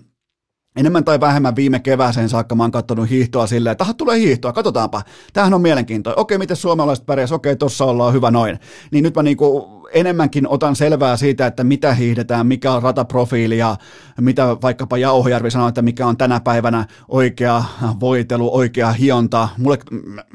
[0.76, 5.02] enemmän tai vähemmän viime kevääseen saakka mä oon katsonut hiihtoa silleen, että tulee hiihtoa, katsotaanpa,
[5.34, 6.20] tämähän on mielenkiintoinen.
[6.20, 8.60] Okei, miten suomalaiset pärjäs, okei, tossa ollaan hyvä noin.
[8.92, 13.78] Niin nyt mä niinku enemmänkin otan selvää siitä, että mitä hiihdetään, mikä on rataprofiili ja
[14.22, 17.64] mitä vaikkapa Jauhojärvi sanoi, että mikä on tänä päivänä oikea
[18.00, 19.50] voitelu, oikea hionta.
[19.58, 19.78] Mulle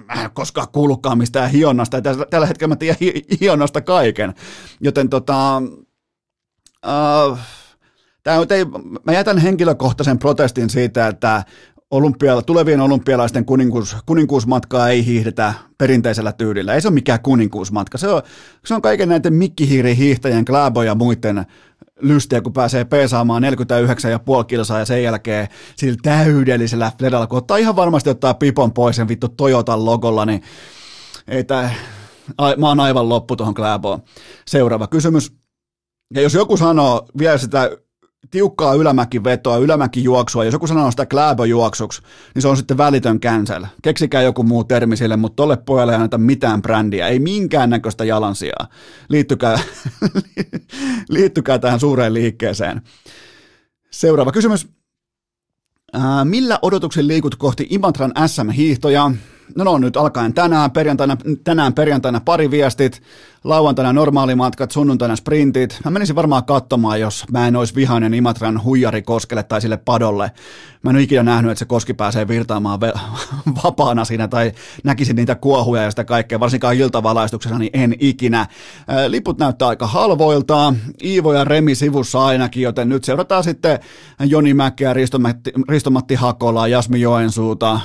[0.06, 2.98] mä en koskaan kuullutkaan mistään hionnasta, tällä hetkellä mä tiedän
[3.40, 4.34] hionnasta kaiken.
[4.80, 5.62] Joten tota...
[6.86, 7.38] Uh,
[8.26, 8.64] Tämä ei,
[9.04, 11.44] mä jätän henkilökohtaisen protestin siitä, että
[11.90, 16.74] olympiala, tulevien olympialaisten kuninkuus, kuninkuusmatkaa ei hiihdetä perinteisellä tyylillä.
[16.74, 17.98] Ei se ole mikään kuninkuusmatka.
[17.98, 18.22] Se on,
[18.64, 21.46] se on kaiken näiden mikkihiirihiihtäjien, Gläbo ja muiden
[22.00, 27.76] lystiä, kun pääsee peesaamaan 49,5 kilsaa ja sen jälkeen sillä täydellisellä fledalla, kun ottaa ihan
[27.76, 30.42] varmasti ottaa pipon pois sen vittu Toyotan logolla, niin
[31.28, 31.74] ei tää,
[32.56, 34.02] mä oon aivan loppu tuohon Gläboon.
[34.46, 35.32] Seuraava kysymys.
[36.14, 37.70] Ja jos joku sanoo vielä sitä
[38.30, 42.02] tiukkaa ylämäkivetoa, ylämäkijuoksua, jos joku sanoo sitä kläböjuoksuksi,
[42.34, 43.66] niin se on sitten välitön cancel.
[43.82, 48.68] Keksikää joku muu termi sille, mutta tolle pojalle ei anneta mitään brändiä, ei minkäännäköistä jalansijaa.
[49.08, 49.58] Liittykää,
[51.08, 52.82] liittykää tähän suureen liikkeeseen.
[53.90, 54.68] Seuraava kysymys.
[55.92, 59.10] Ää, millä odotuksen liikut kohti Imatran SM-hiihtoja?
[59.54, 63.02] No, no nyt alkaen tänään, perjantaina, tänään perjantaina pari viestit,
[63.44, 65.80] lauantaina normaalimatkat, sunnuntaina sprintit.
[65.84, 70.30] Mä menisin varmaan katsomaan, jos mä en olisi vihainen Imatran huijari koskelle tai sille padolle.
[70.82, 72.80] Mä en ole ikinä nähnyt, että se koski pääsee virtaamaan
[73.64, 74.52] vapaana siinä tai
[74.84, 78.46] näkisin niitä kuohuja ja sitä kaikkea, varsinkaan iltavalaistuksessa, niin en ikinä.
[79.08, 80.74] Liput näyttää aika halvoilta,
[81.04, 83.78] Iivo ja Remi sivussa ainakin, joten nyt seurataan sitten
[84.24, 87.80] Joni Mäkkiä, Risto-Matti, Risto-Matti Hakolaa, Jasmi Joensuuta,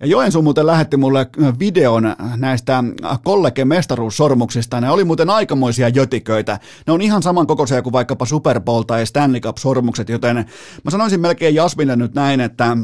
[0.00, 1.26] ja Joensuu muuten lähetti mulle
[1.58, 2.84] videon näistä
[3.24, 4.80] kollege-mestaruussormuksista.
[4.80, 6.58] Ne oli muuten aikamoisia jötiköitä.
[6.86, 10.36] Ne on ihan saman kokoisia kuin vaikkapa Super Bowl tai Stanley Cup-sormukset, joten
[10.84, 12.76] mä sanoisin melkein Jasmille nyt näin, että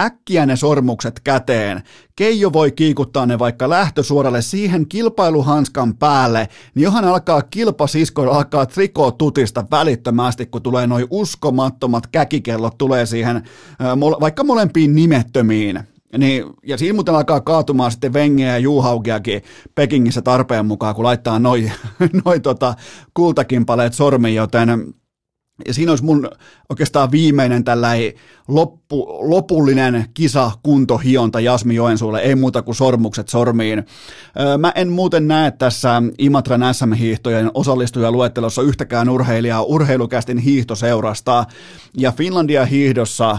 [0.00, 1.82] äkkiä ne sormukset käteen.
[2.16, 9.10] Keijo voi kiikuttaa ne vaikka lähtösuoralle siihen kilpailuhanskan päälle, niin johan alkaa kilpasisko, alkaa trikoo
[9.10, 13.42] tutista välittömästi, kun tulee noin uskomattomat käkikellot tulee siihen,
[14.20, 15.80] vaikka molempiin nimettömiin.
[16.18, 19.42] Niin, ja siinä muuten alkaa kaatumaan sitten vengeä ja juuhaukiakin
[19.74, 21.72] Pekingissä tarpeen mukaan, kun laittaa noin
[22.24, 22.74] noi tota,
[23.14, 24.94] kultakimpaleet sormiin, joten
[25.66, 26.30] ja siinä olisi mun
[26.68, 28.12] oikeastaan viimeinen tällainen
[28.48, 33.84] loppu, lopullinen kisa kuntohionta Jasmi Joensuulle, ei muuta kuin sormukset sormiin.
[34.58, 41.44] Mä en muuten näe tässä Imatran SM-hiihtojen osallistujaluettelossa yhtäkään urheilijaa urheilukästin hiihtoseurasta,
[41.96, 43.38] ja Finlandia hiihdossa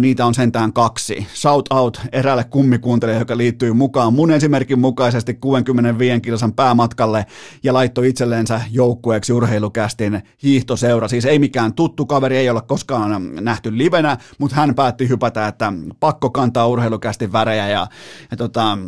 [0.00, 1.26] niitä on sentään kaksi.
[1.34, 7.26] Shout out eräälle kummikuuntelijalle, joka liittyy mukaan mun esimerkin mukaisesti 65 kilsan päämatkalle
[7.62, 11.08] ja laittoi itselleensä joukkueeksi urheilukästin hiihtoseura.
[11.08, 15.72] Siis ei mikään tuttu kaveri, ei ole koskaan nähty livenä, mutta hän päätti hypätä, että
[16.00, 17.86] pakko kantaa urheilukästin värejä ja,
[18.30, 18.78] ja tota,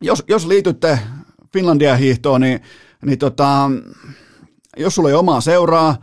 [0.00, 0.98] jos, jos liitytte
[1.52, 2.60] Finlandia hiihtoon, niin,
[3.04, 3.70] niin tota,
[4.76, 5.96] jos sulla ei omaa seuraa,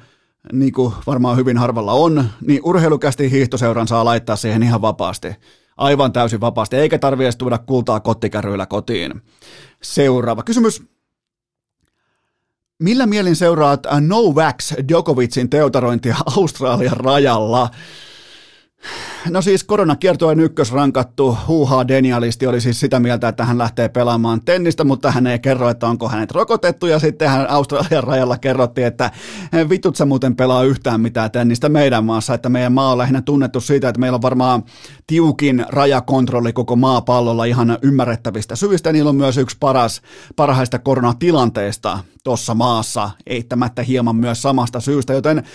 [0.53, 5.35] niin kuin varmaan hyvin harvalla on, niin urheilukästi hiihtoseuran saa laittaa siihen ihan vapaasti.
[5.77, 9.21] Aivan täysin vapaasti, eikä tarvitse edes tuoda kultaa kottikärryillä kotiin.
[9.81, 10.83] Seuraava kysymys.
[12.79, 17.69] Millä mielin seuraat Novak Djokovicin teutarointia Australian rajalla?
[19.29, 24.83] No siis koronakiertojen ykkösrankattu huuhaa denialisti oli siis sitä mieltä, että hän lähtee pelaamaan tennistä,
[24.83, 29.11] mutta hän ei kerro, että onko hänet rokotettu ja sitten hän Australian rajalla kerrotti, että
[29.69, 33.61] vitut sä muuten pelaa yhtään mitään tennistä meidän maassa, että meidän maa on lähinnä tunnettu
[33.61, 34.63] siitä, että meillä on varmaan
[35.07, 38.91] tiukin rajakontrolli koko maapallolla ihan ymmärrettävistä syistä.
[38.91, 40.01] Niillä on myös yksi paras,
[40.35, 45.45] parhaista koronatilanteista tuossa maassa, eittämättä hieman myös samasta syystä, joten äh,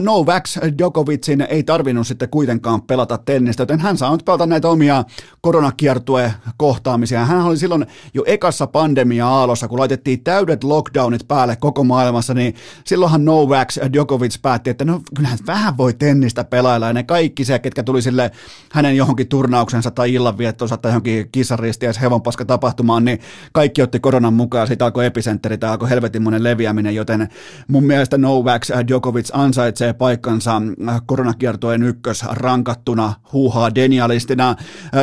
[0.00, 0.44] Novak
[0.78, 5.04] Djokovicin ei tarvinnut sitten kuitenkaan pelata tennistä, joten hän saa nyt pelata näitä omia
[5.40, 7.24] koronakiertue kohtaamisia.
[7.24, 12.54] Hän oli silloin jo ekassa pandemia-aalossa, kun laitettiin täydet lockdownit päälle koko maailmassa, niin
[12.84, 17.58] silloinhan Novak Djokovic päätti, että no kyllähän vähän voi tennistä pelailla, ja ne kaikki se,
[17.58, 18.30] ketkä tuli sille
[18.72, 23.18] hänen johonkin turnauksensa tai illanviettonsa tai johonkin kisaristiäis hevonpaska tapahtumaan, niin
[23.52, 27.28] kaikki otti koronan mukaan, siitä alkoi epicentteri, tämä alkoi helvetinmoinen leviäminen, joten
[27.68, 30.62] mun mielestä Novak Djokovic ansaitsee paikkansa
[31.06, 32.95] koronakiertojen ykkös rankattuna
[33.32, 34.56] huuhaa denialistina.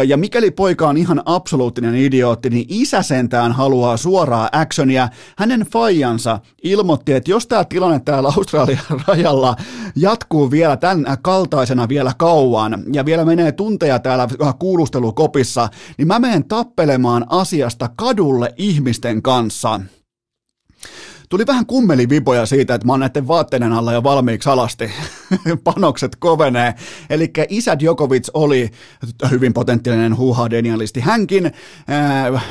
[0.07, 5.09] Ja mikäli poika on ihan absoluuttinen idiootti, niin isä sentään haluaa suoraa actionia.
[5.37, 9.55] Hänen faijansa ilmoitti, että jos tämä tilanne täällä Australian rajalla
[9.95, 14.27] jatkuu vielä tämän kaltaisena vielä kauan ja vielä menee tunteja täällä
[14.59, 19.79] kuulustelukopissa, niin mä menen tappelemaan asiasta kadulle ihmisten kanssa
[21.33, 24.91] tuli vähän kummelivipoja siitä, että mä oon näiden vaatteiden alla jo valmiiksi alasti.
[25.63, 26.73] Panokset kovenee.
[27.09, 28.71] Eli isä Djokovic oli
[29.31, 31.45] hyvin potentiaalinen huuha denialisti hänkin.
[31.45, 32.43] Äh,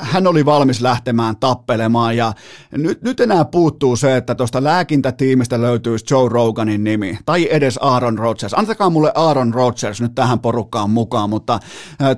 [0.00, 2.32] hän oli valmis lähtemään tappelemaan ja
[2.72, 8.18] nyt, nyt enää puuttuu se, että tuosta lääkintätiimistä löytyisi Joe Roganin nimi tai edes Aaron
[8.18, 8.54] Rodgers.
[8.54, 11.60] Antakaa mulle Aaron Rodgers nyt tähän porukkaan mukaan, mutta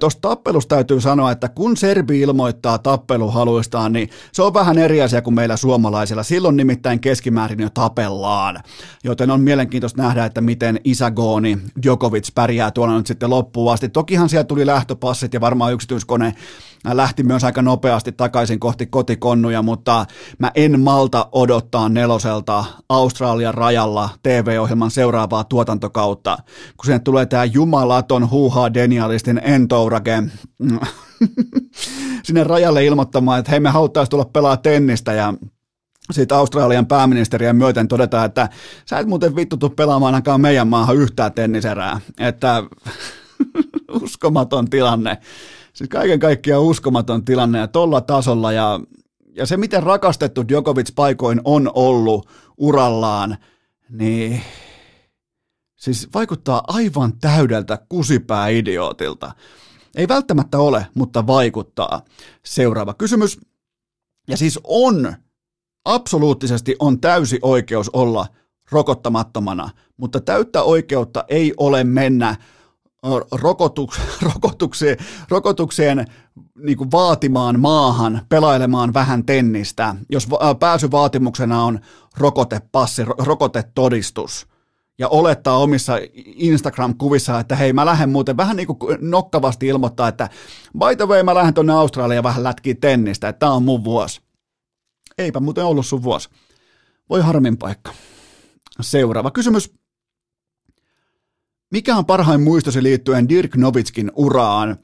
[0.00, 5.22] tuosta tappelusta täytyy sanoa, että kun Serbi ilmoittaa tappeluhaluistaan, niin se on vähän eri asia
[5.22, 6.22] kuin meillä suomalaisilla.
[6.22, 8.60] Silloin nimittäin keskimäärin jo tapellaan,
[9.04, 13.88] joten on mielenkiintoista nähdä, että miten Isagoni Djokovic pärjää tuolla nyt sitten loppuun asti.
[13.88, 16.34] Tokihan siellä tuli lähtöpassit ja varmaan yksityiskone
[16.84, 20.06] lähti myös aika nopeasti takaisin kohti kotikonnuja, mutta
[20.38, 26.38] mä en malta odottaa neloselta Australian rajalla TV-ohjelman seuraavaa tuotantokautta,
[26.76, 30.22] kun sinne tulee tämä jumalaton huuhaa denialistin Entourage
[32.24, 35.34] sinne rajalle ilmoittamaan, että hei me haluttaisiin tulla pelaa tennistä ja
[36.10, 38.48] sitten Australian pääministeriä myöten todetaan, että
[38.86, 42.00] sä et muuten vittu tuu pelaamaan ainakaan meidän maahan yhtään tenniserää.
[42.18, 42.62] Että
[44.02, 45.18] uskomaton tilanne.
[45.78, 48.80] Siis kaiken kaikkiaan uskomaton tilanne ja tolla tasolla ja,
[49.34, 53.36] ja se miten rakastettu Djokovic paikoin on ollut urallaan,
[53.88, 54.40] niin
[55.76, 59.32] siis vaikuttaa aivan täydeltä kusipää idiootilta.
[59.96, 62.02] Ei välttämättä ole, mutta vaikuttaa.
[62.44, 63.40] Seuraava kysymys.
[64.28, 65.14] Ja siis on,
[65.84, 68.26] absoluuttisesti on täysi oikeus olla
[68.70, 72.36] rokottamattomana, mutta täyttä oikeutta ei ole mennä
[73.32, 74.00] rokotuks,
[74.34, 74.96] rokotukseen,
[75.28, 76.06] rokotukseen
[76.56, 80.28] niin kuin vaatimaan maahan, pelailemaan vähän tennistä, jos
[80.60, 81.80] pääsyvaatimuksena on
[82.16, 84.46] rokotepassi, rokotetodistus,
[84.98, 90.28] ja olettaa omissa Instagram-kuvissa, että hei mä lähden muuten vähän niin kuin nokkavasti ilmoittaa, että
[90.78, 94.20] by the way mä lähden tuonne Australiaan vähän lätkiä tennistä, että tää on mun vuosi.
[95.18, 96.28] Eipä muuten ollut sun vuosi.
[97.10, 97.92] Voi harmin paikka.
[98.80, 99.74] Seuraava kysymys.
[101.70, 104.76] Mikä on parhain muistosi liittyen Dirk Novitskin uraan?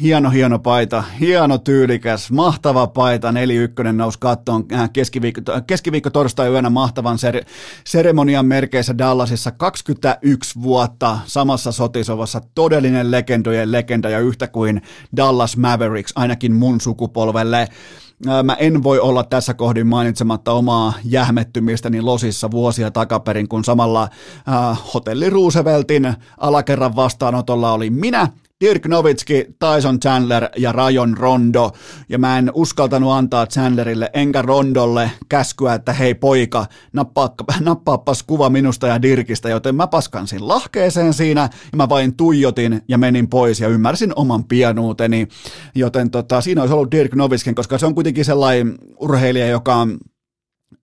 [0.00, 6.70] Hieno, hieno paita, hieno tyylikäs, mahtava paita, 4-1 nousi kattoon äh, keskiviikko, keskiviikko torstai yönä
[6.70, 7.46] mahtavan ser-
[7.84, 14.82] seremonian merkeissä Dallasissa 21 vuotta samassa sotisovassa, todellinen legendojen legenda ja yhtä kuin
[15.16, 17.68] Dallas Mavericks, ainakin mun sukupolvelle.
[18.42, 24.80] Mä en voi olla tässä kohdin mainitsematta omaa jähmettymistäni losissa vuosia takaperin, kun samalla äh,
[24.94, 28.28] hotelli Rooseveltin alakerran vastaanotolla oli minä,
[28.64, 31.72] Dirk Nowitzki, Tyson Chandler ja Rajon Rondo.
[32.08, 38.50] Ja mä en uskaltanut antaa Chandlerille enkä Rondolle käskyä, että hei poika, nappaa, nappaappas kuva
[38.50, 41.40] minusta ja Dirkistä, joten mä paskansin lahkeeseen siinä
[41.72, 45.28] ja mä vain tuijotin ja menin pois ja ymmärsin oman pianuuteni.
[45.74, 49.98] Joten tota, siinä olisi ollut Dirk Novitskin, koska se on kuitenkin sellainen urheilija, joka on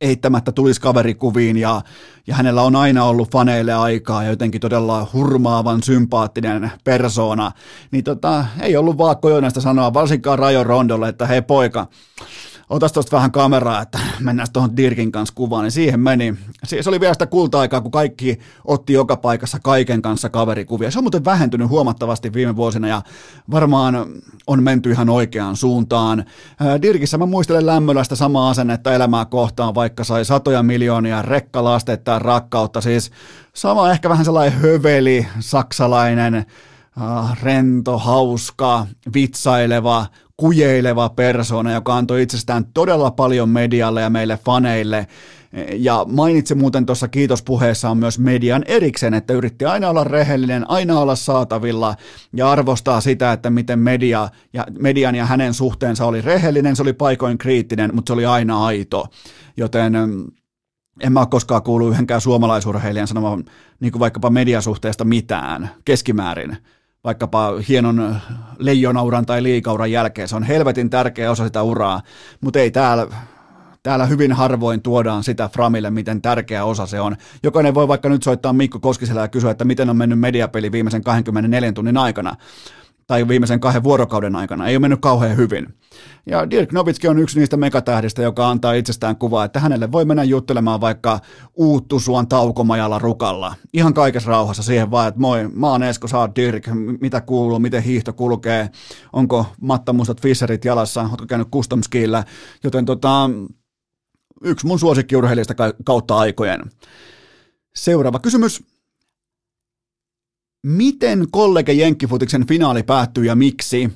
[0.02, 1.82] eittämättä tulisi kaverikuviin ja,
[2.28, 7.52] ja hänellä on aina ollut faneille aikaa ja jotenkin todella hurmaavan sympaattinen persoona,
[7.92, 11.88] niin tota, ei ollut Vaakko Joonasta sanoa varsinkaan Rajo Rondolle, että hei poika,
[12.70, 16.36] otas tuosta vähän kameraa, että mennään tuohon Dirkin kanssa kuvaan, niin siihen meni.
[16.64, 20.92] Se oli vielä sitä kulta-aikaa, kun kaikki otti joka paikassa kaiken kanssa kaverikuvia.
[20.92, 23.02] Se on muuten vähentynyt huomattavasti viime vuosina ja
[23.52, 24.06] varmaan
[24.48, 26.26] on menty ihan oikeaan suuntaan.
[26.82, 33.12] Dirkissä mä muistelen lämmölästä samaa asennetta elämää kohtaan, vaikka sai satoja miljoonia rekkalastetta rakkautta, siis
[33.54, 36.46] sama ehkä vähän sellainen höveli, saksalainen,
[37.42, 40.06] rento, hauska, vitsaileva,
[40.38, 45.08] kujeileva persona, joka antoi itsestään todella paljon medialle ja meille faneille.
[45.74, 51.16] Ja mainitsi muuten tuossa kiitospuheessaan myös median erikseen, että yritti aina olla rehellinen, aina olla
[51.16, 51.96] saatavilla
[52.34, 56.94] ja arvostaa sitä, että miten media ja, median ja hänen suhteensa oli rehellinen, se oli
[56.94, 59.08] paikoin kriittinen, mutta se oli aina aito.
[59.58, 60.26] Joten mm,
[61.02, 63.44] en mä ole koskaan kuullut yhdenkään suomalaisurheilijan sanomaan
[63.80, 66.58] niin kuin vaikkapa mediasuhteesta mitään keskimäärin
[67.06, 68.16] vaikkapa hienon
[68.58, 70.28] leijonauran tai liikauran jälkeen.
[70.28, 72.02] Se on helvetin tärkeä osa sitä uraa,
[72.42, 73.08] mutta ei täällä,
[73.84, 77.16] täällä hyvin harvoin tuodaan sitä Framille, miten tärkeä osa se on.
[77.44, 81.04] Jokainen voi vaikka nyt soittaa Mikko Koskiselle ja kysyä, että miten on mennyt mediapeli viimeisen
[81.04, 82.36] 24 tunnin aikana
[83.08, 84.68] tai viimeisen kahden vuorokauden aikana.
[84.68, 85.68] Ei ole mennyt kauhean hyvin.
[86.26, 90.24] Ja Dirk Nowitzki on yksi niistä megatähdistä, joka antaa itsestään kuvaa, että hänelle voi mennä
[90.24, 91.20] juttelemaan vaikka
[91.56, 93.56] uuttusuan taukomajalla rukalla.
[93.74, 96.68] Ihan kaikessa rauhassa siihen vaan, että moi, mä oon Esko, sä oot Dirk,
[97.02, 98.70] mitä kuuluu, miten hiihto kulkee,
[99.14, 102.24] onko mattamustat Fisherit jalassa, ootko käynyt custom skillä,
[102.64, 103.30] joten tota,
[104.44, 105.54] yksi mun suosikkiurheilijasta
[105.86, 106.62] kautta aikojen.
[107.76, 108.75] Seuraava kysymys.
[110.66, 113.90] Miten kollege Jenkkifutiksen finaali päättyy ja miksi?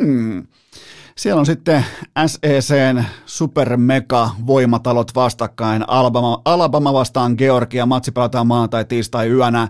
[0.00, 0.46] Hmm.
[1.16, 1.84] Siellä on sitten
[2.26, 5.84] SECn supermega voimatalot vastakkain.
[5.88, 7.86] Alabama, Alabama vastaan Georgia.
[7.86, 9.68] Matsi pelataan maanantai tiistai yönä.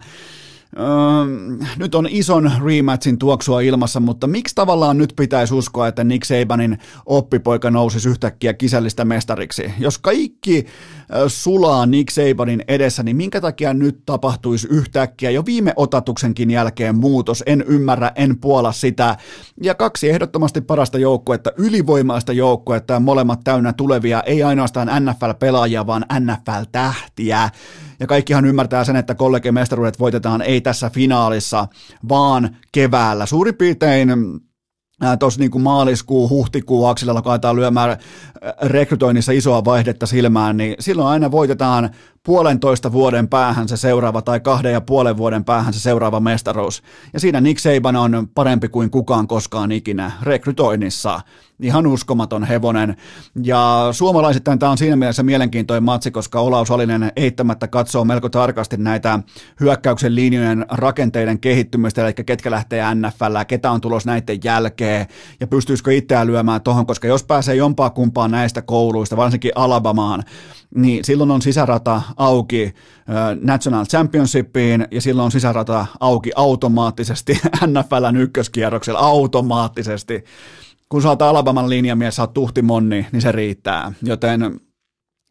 [1.77, 6.79] Nyt on ison rematchin tuoksua ilmassa, mutta miksi tavallaan nyt pitäisi uskoa, että Nick Sabanin
[7.07, 9.73] oppipoika nousisi yhtäkkiä kisällistä mestariksi?
[9.79, 10.67] Jos kaikki
[11.29, 17.43] sulaa Nick Sabanin edessä, niin minkä takia nyt tapahtuisi yhtäkkiä jo viime otatuksenkin jälkeen muutos?
[17.47, 19.17] En ymmärrä, en puola sitä.
[19.63, 27.51] Ja kaksi ehdottomasti parasta joukkuetta, ylivoimaista joukkuetta, molemmat täynnä tulevia, ei ainoastaan NFL-pelaajia, vaan NFL-tähtiä.
[28.01, 31.69] Ja kaikkihan ymmärtää sen, että kollegemestaruudet voitetaan ei tässä finaalissa,
[32.09, 33.27] vaan keväällä.
[33.27, 34.09] Suurin piirtein
[35.19, 37.97] tuossa niin maaliskuu, huhtikuu akselilla, kun lyömään
[38.63, 41.91] rekrytoinnissa isoa vaihdetta silmään, niin silloin aina voitetaan
[42.23, 46.83] puolentoista vuoden päähän se seuraava tai kahden ja puolen vuoden päähän se seuraava mestaruus.
[47.13, 51.21] Ja siinä Nick Saban on parempi kuin kukaan koskaan ikinä rekrytoinnissa.
[51.61, 52.97] Ihan uskomaton hevonen.
[53.43, 58.77] Ja suomalaisittain tämä on siinä mielessä mielenkiintoinen matsi, koska Olaus Alinen eittämättä katsoo melko tarkasti
[58.77, 59.19] näitä
[59.61, 65.07] hyökkäyksen linjojen rakenteiden kehittymistä, eli ketkä lähtee NFL, ketä on tulos näiden jälkeen,
[65.41, 70.23] ja pystyisikö itseään lyömään tuohon, koska jos pääsee jompaa kumpaan näistä kouluista, varsinkin Alabamaan,
[70.75, 72.75] niin silloin on sisärata auki
[73.41, 80.25] National Championshipiin ja silloin on sisärata auki automaattisesti NFLn ykköskierroksella automaattisesti.
[80.89, 83.93] Kun sä oot Alabaman linjamies, sä oot tuhtimonni, niin se riittää.
[84.03, 84.61] Joten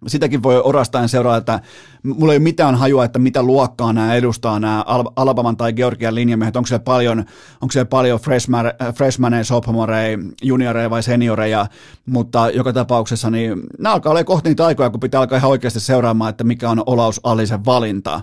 [0.07, 1.59] sitäkin voi orastain seurata, että
[2.03, 4.83] mulla ei ole mitään hajua, että mitä luokkaa nämä edustaa, nämä
[5.15, 7.19] Alabaman tai Georgian linjamiehet, onko se paljon,
[7.61, 11.67] onko se paljon freshman, freshmaneja, sophomoreja, junioreja vai senioreja,
[12.05, 15.79] mutta joka tapauksessa niin nämä alkaa olla kohti niitä aikoja, kun pitää alkaa ihan oikeasti
[15.79, 18.21] seuraamaan, että mikä on Olaus Allisen valinta.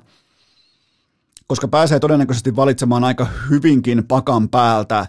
[1.46, 5.06] Koska pääsee todennäköisesti valitsemaan aika hyvinkin pakan päältä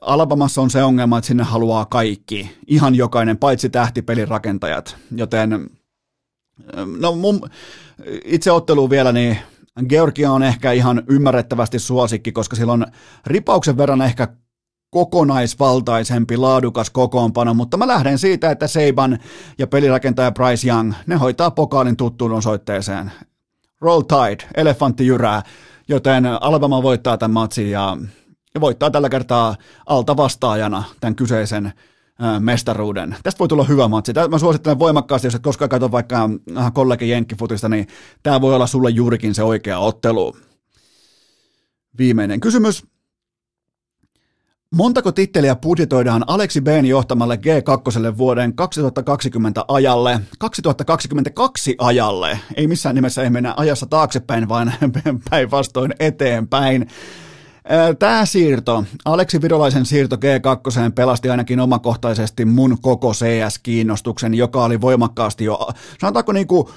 [0.00, 5.70] Alabamassa on se ongelma, että sinne haluaa kaikki, ihan jokainen, paitsi tähtipelin rakentajat, joten
[7.00, 7.50] no mun
[8.24, 9.38] itse otteluun vielä, niin
[9.88, 12.86] Georgia on ehkä ihan ymmärrettävästi suosikki, koska sillä on
[13.26, 14.28] ripauksen verran ehkä
[14.90, 19.18] kokonaisvaltaisempi, laadukas kokoonpano, mutta mä lähden siitä, että Seiban
[19.58, 23.12] ja pelirakentaja Bryce Young, ne hoitaa pokaalin tuttuun osoitteeseen.
[23.80, 25.42] Roll Tide, elefantti jyrää,
[25.88, 27.96] joten Alabama voittaa tämän matsin ja
[28.54, 31.72] ja voittaa tällä kertaa alta vastaajana tämän kyseisen
[32.38, 33.16] mestaruuden.
[33.22, 34.12] Tästä voi tulla hyvä matsi.
[34.30, 36.30] Mä suosittelen voimakkaasti, jos et koskaan katso vaikka
[36.72, 37.86] kollegi Jenkkifutista, niin
[38.22, 40.36] tämä voi olla sulle juurikin se oikea ottelu.
[41.98, 42.84] Viimeinen kysymys.
[44.74, 52.38] Montako titteliä budjetoidaan Aleksi B:n johtamalle G2 vuoden 2020 ajalle, 2022 ajalle?
[52.56, 54.72] Ei missään nimessä ei mennä ajassa taaksepäin, vaan
[55.30, 56.88] päinvastoin eteenpäin.
[57.98, 65.44] Tämä siirto, Aleksi Virolaisen siirto G2 pelasti ainakin omakohtaisesti mun koko CS-kiinnostuksen, joka oli voimakkaasti
[65.44, 65.68] jo,
[66.00, 66.68] sanotaanko niin kuin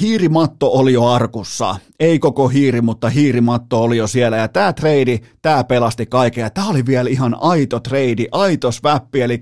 [0.00, 1.76] hiirimatto oli jo arkussa.
[2.00, 4.36] Ei koko hiiri, mutta hiirimatto oli jo siellä.
[4.36, 6.50] Ja tämä trade, tämä pelasti kaikkea.
[6.50, 9.20] Tämä oli vielä ihan aito trade, aito sväppi.
[9.20, 9.40] Eli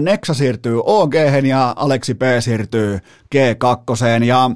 [0.00, 1.14] Nexa siirtyy OG
[1.48, 2.98] ja Aleksi P siirtyy
[3.34, 4.24] G2.
[4.26, 4.50] Ja,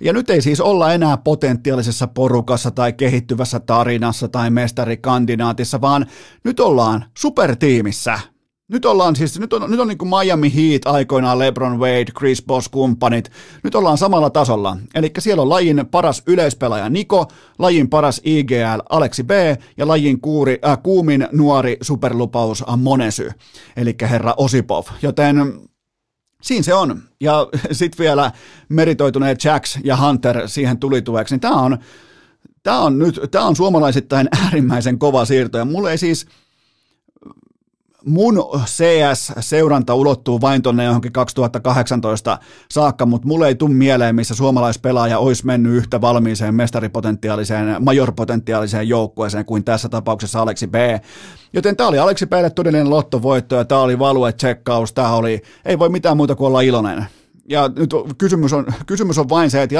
[0.00, 6.06] ja nyt ei siis olla enää potentiaalisessa porukassa tai kehittyvässä tarinassa tai mestarikandidaatissa, vaan
[6.44, 8.18] nyt ollaan supertiimissä–
[8.72, 12.42] nyt ollaan siis, nyt on, nyt on niin kuin Miami Heat aikoinaan LeBron Wade, Chris
[12.42, 13.30] Bosh kumppanit.
[13.62, 14.76] Nyt ollaan samalla tasolla.
[14.94, 17.26] Eli siellä on lajin paras yleispelaaja Niko,
[17.58, 19.30] lajin paras IGL Aleksi B
[19.76, 23.30] ja lajin kuuri, äh, kuumin nuori superlupaus Monesy,
[23.76, 24.84] eli herra Osipov.
[25.02, 25.36] Joten
[26.42, 27.02] siinä se on.
[27.20, 28.32] Ja sitten vielä
[28.68, 31.34] meritoituneet Jacks ja Hunter siihen tulitueksi.
[31.34, 31.78] Niin tämä on,
[32.62, 35.58] tää on nyt, tämä on suomalaisittain äärimmäisen kova siirto.
[35.58, 36.26] Ja mulle ei siis,
[38.04, 38.34] mun
[38.64, 42.38] CS-seuranta ulottuu vain tuonne johonkin 2018
[42.70, 49.44] saakka, mutta mulle ei tule mieleen, missä suomalaispelaaja olisi mennyt yhtä valmiiseen mestaripotentiaaliseen, majorpotentiaaliseen joukkueeseen
[49.44, 50.74] kuin tässä tapauksessa Aleksi B.
[51.52, 55.78] Joten tämä oli Aleksi Blle todellinen lottovoitto ja tämä oli value tsekkaus, tämä oli, ei
[55.78, 57.06] voi mitään muuta kuin olla iloinen.
[57.48, 59.74] Ja nyt kysymys on, kysymys on vain se, että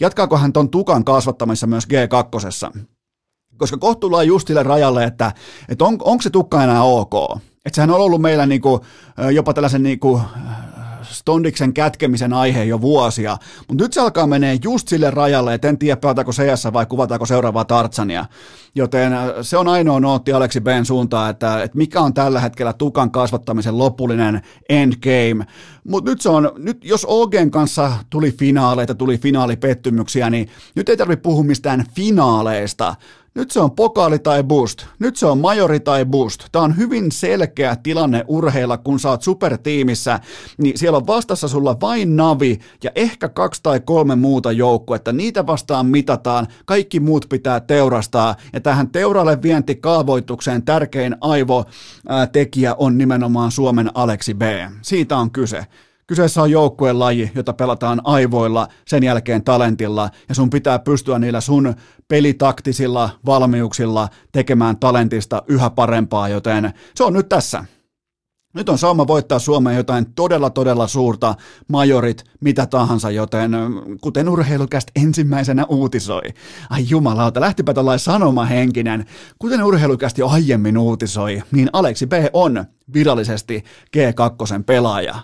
[0.00, 2.95] jatkaako hän ton tukan kasvattamissa myös G2
[3.56, 5.32] koska kohta tullaan just sille rajalle, että,
[5.68, 7.14] että on, onko se tukka enää ok.
[7.64, 8.80] Että sehän on ollut meillä niinku,
[9.32, 10.20] jopa tällaisen niinku,
[11.10, 13.36] Stondiksen kätkemisen aihe jo vuosia,
[13.68, 17.26] mutta nyt se alkaa menee just sille rajalle, että en tiedä pelataanko CS vai kuvataanko
[17.26, 18.24] seuraavaa Tartsania.
[18.74, 23.10] Joten se on ainoa nootti Aleksi Ben suuntaan, että, että mikä on tällä hetkellä tukan
[23.10, 25.46] kasvattamisen lopullinen endgame.
[25.84, 30.96] Mutta nyt se on, nyt jos OGen kanssa tuli finaaleita, tuli finaalipettymyksiä, niin nyt ei
[30.96, 32.94] tarvitse puhua mistään finaaleista,
[33.36, 34.86] Nyt se on pokaali tai boost.
[34.98, 36.44] Nyt se on majori tai boost.
[36.52, 40.20] Tämä on hyvin selkeä tilanne urheilla, kun sä oot supertiimissä,
[40.58, 45.12] niin siellä on vastassa sulla vain Navi ja ehkä kaksi tai kolme muuta joukkuetta.
[45.12, 48.36] Niitä vastaan mitataan, kaikki muut pitää teurastaa.
[48.52, 54.42] Ja tähän teuralle vientikaavoitukseen tärkein aivotekijä on nimenomaan Suomen Aleksi B.
[54.82, 55.66] Siitä on kyse.
[56.06, 61.40] Kyseessä on joukkueen laji, jota pelataan aivoilla, sen jälkeen talentilla, ja sun pitää pystyä niillä
[61.40, 61.74] sun
[62.08, 67.64] pelitaktisilla valmiuksilla tekemään talentista yhä parempaa, joten se on nyt tässä.
[68.54, 71.34] Nyt on sauma voittaa Suomeen jotain todella todella suurta,
[71.68, 73.50] majorit, mitä tahansa, joten
[74.00, 76.22] kuten urheilukästä ensimmäisenä uutisoi.
[76.70, 79.06] Ai jumalauta, lähtipä tällainen sanomahenkinen.
[79.38, 83.64] Kuten urheilukästi jo aiemmin uutisoi, niin Aleksi B on virallisesti
[83.96, 85.14] G2 pelaaja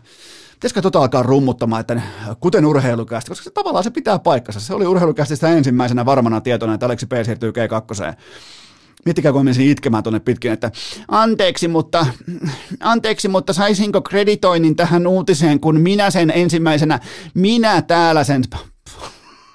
[0.62, 2.00] pitäisikö tota alkaa rummuttamaan, että
[2.40, 4.60] kuten urheilukästi, koska se, tavallaan se pitää paikkansa.
[4.60, 8.14] Se oli urheilukästistä ensimmäisenä varmana tietona, että Aleksi P siirtyy G2.
[9.04, 10.70] Miettikää, kun menisin itkemään tuonne pitkin, että
[11.08, 12.06] anteeksi, mutta,
[12.80, 17.00] anteeksi, mutta saisinko kreditoinnin tähän uutiseen, kun minä sen ensimmäisenä,
[17.34, 18.42] minä täällä sen...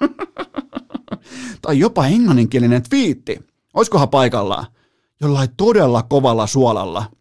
[1.62, 3.40] tai jopa englanninkielinen twiitti.
[3.74, 4.66] Olisikohan paikallaan?
[5.20, 7.04] Jollain todella kovalla suolalla–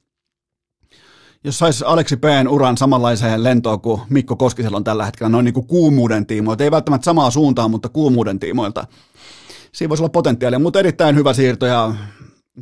[1.48, 5.54] jos saisi Aleksi P:n uran samanlaiseen lentoon kuin Mikko Koskisella on tällä hetkellä, noin niin
[5.54, 8.88] kuin kuumuuden tiimoilta, ei välttämättä samaa suuntaan, mutta kuumuuden tiimoilta.
[9.72, 11.96] Siinä voisi olla potentiaalia, mutta erittäin hyvä siirto ja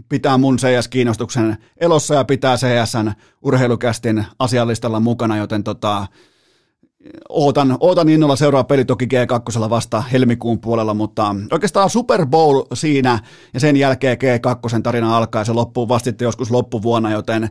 [0.10, 3.12] pitää mun CS-kiinnostuksen elossa ja pitää CSn
[3.42, 6.08] urheilukästin asiallistalla mukana, joten tota,
[7.30, 13.20] ootan, ootan innolla seuraa peli toki G2 vasta helmikuun puolella, mutta oikeastaan Super Bowl siinä
[13.54, 17.50] ja sen jälkeen G2 tarina alkaa ja se loppuu vasta joskus loppuvuonna, joten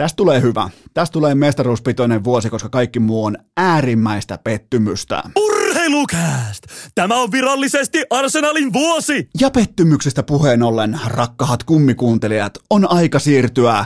[0.00, 0.70] Tästä tulee hyvä.
[0.94, 5.22] Tästä tulee mestaruuspitoinen vuosi, koska kaikki muu on äärimmäistä pettymystä.
[5.36, 6.66] Urheilukääst!
[6.94, 9.28] Tämä on virallisesti Arsenalin vuosi!
[9.40, 13.84] Ja pettymyksestä puheen ollen, rakkahat kummikuuntelijat, on aika siirtyä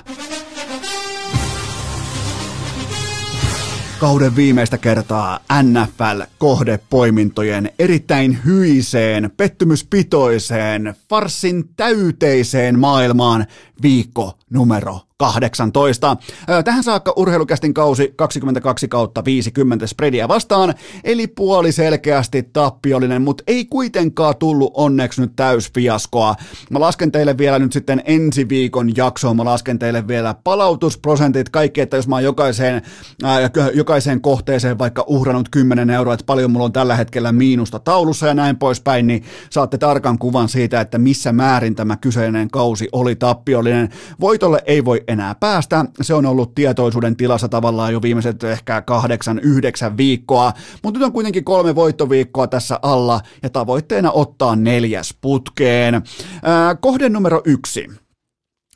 [3.99, 13.47] kauden viimeistä kertaa NFL-kohdepoimintojen erittäin hyiseen, pettymyspitoiseen, farsin täyteiseen maailmaan
[13.83, 16.17] viikko numero 18.
[16.65, 23.65] Tähän saakka urheilukästin kausi 22 kautta 50 spreadia vastaan, eli puoli selkeästi tappiollinen, mutta ei
[23.65, 26.35] kuitenkaan tullut onneksi nyt täysfiaskoa.
[26.71, 31.81] Mä lasken teille vielä nyt sitten ensi viikon jaksoon, mä lasken teille vielä palautusprosentit, kaikki,
[31.81, 32.83] että jos mä oon jokaiseen,
[33.23, 38.27] ää, jokaiseen kohteeseen vaikka uhrannut 10 euroa, että paljon mulla on tällä hetkellä miinusta taulussa
[38.27, 43.17] ja näin poispäin, niin saatte tarkan kuvan siitä, että missä määrin tämä kyseinen kausi oli
[43.17, 43.89] tappiollinen.
[44.21, 45.85] Voitolle ei voi enää päästä.
[46.01, 50.53] Se on ollut tietoisuuden tilassa tavallaan jo viimeiset ehkä kahdeksan, yhdeksän viikkoa,
[50.83, 56.03] mutta nyt on kuitenkin kolme voittoviikkoa tässä alla ja tavoitteena ottaa neljäs putkeen.
[56.81, 58.04] Kohde numero yksi.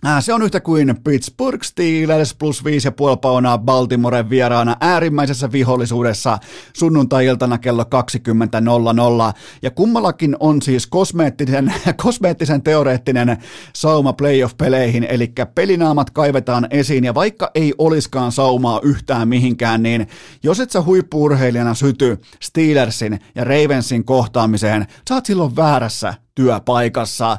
[0.06, 2.70] Äh, se on yhtä kuin Pittsburgh Steelers plus 5,5
[3.20, 6.38] paunaa Baltimoren vieraana äärimmäisessä vihollisuudessa
[6.72, 9.38] sunnuntai-iltana kello 20.00.
[9.62, 13.36] Ja kummallakin on siis kosmeettisen, kosmeettisen teoreettinen
[13.72, 20.08] sauma playoff-peleihin, eli pelinaamat kaivetaan esiin, ja vaikka ei oliskaan saumaa yhtään mihinkään, niin
[20.42, 27.36] jos et sä huippuurheilijana syty Steelersin ja Ravensin kohtaamiseen, oot silloin väärässä työpaikassa.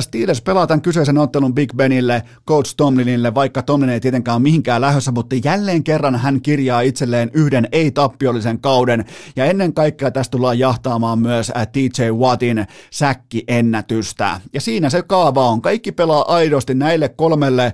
[0.00, 4.80] Steelers pelaa tämän kyseisen ottelun Big Benille, Coach Tomlinille, vaikka Tomlin ei tietenkään ole mihinkään
[4.80, 9.04] lähdössä, mutta jälleen kerran hän kirjaa itselleen yhden ei-tappiollisen kauden,
[9.36, 14.40] ja ennen kaikkea tästä tullaan jahtaamaan myös TJ Wattin säkkiennätystä.
[14.52, 15.62] Ja siinä se kaava on.
[15.62, 17.72] Kaikki pelaa aidosti näille kolmelle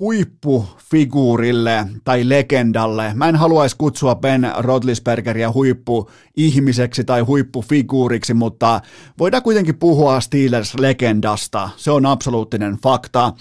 [0.00, 3.12] huippufiguurille tai legendalle.
[3.14, 8.80] Mä en haluaisi kutsua Ben Rodlisbergeria huippuihmiseksi tai huippufiguuriksi, mutta
[9.18, 11.70] voidaan kuitenkin puhua Steelers-legendasta.
[11.76, 13.32] Se on absoluuttinen fakta.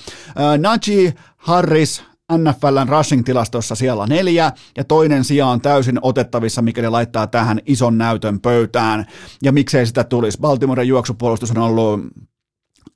[0.57, 2.03] Najee Harris,
[2.37, 8.39] NFLn rushing-tilastossa siellä neljä, ja toinen sija on täysin otettavissa, mikäli laittaa tähän ison näytön
[8.39, 9.05] pöytään.
[9.43, 10.37] Ja miksei sitä tulisi?
[10.41, 11.99] Baltimoren juoksupuolustus on ollut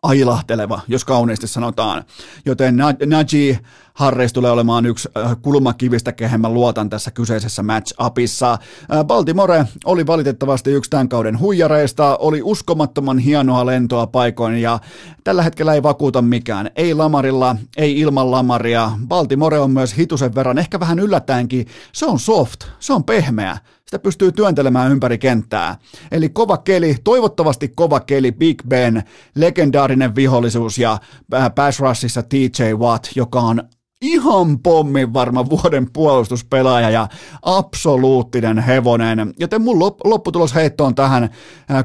[0.04, 2.06] ailahteleva, jos kauniisti sanotaan.
[2.46, 3.60] Joten Najee
[4.00, 8.52] Harris tulee olemaan yksi äh, kulmakivistä, kehen mä luotan tässä kyseisessä match-upissa.
[8.52, 14.80] Äh, Baltimore oli valitettavasti yksi tämän kauden huijareista, oli uskomattoman hienoa lentoa paikoin ja
[15.24, 16.72] tällä hetkellä ei vakuuta mikään.
[16.76, 18.92] Ei Lamarilla, ei ilman Lamaria.
[19.08, 24.00] Baltimore on myös hitusen verran, ehkä vähän yllättäenkin, se on soft, se on pehmeä sitä
[24.00, 25.78] pystyy työntelemään ympäri kenttää.
[26.12, 29.04] Eli kova keli, toivottavasti kova keli, Big Ben,
[29.36, 30.98] legendaarinen vihollisuus ja
[31.34, 33.64] äh, pass rushissa TJ Watt, joka on
[34.02, 37.08] ihan pommin varma vuoden puolustuspelaaja ja
[37.42, 39.34] absoluuttinen hevonen.
[39.40, 41.30] Joten mun lopputulosheitto on tähän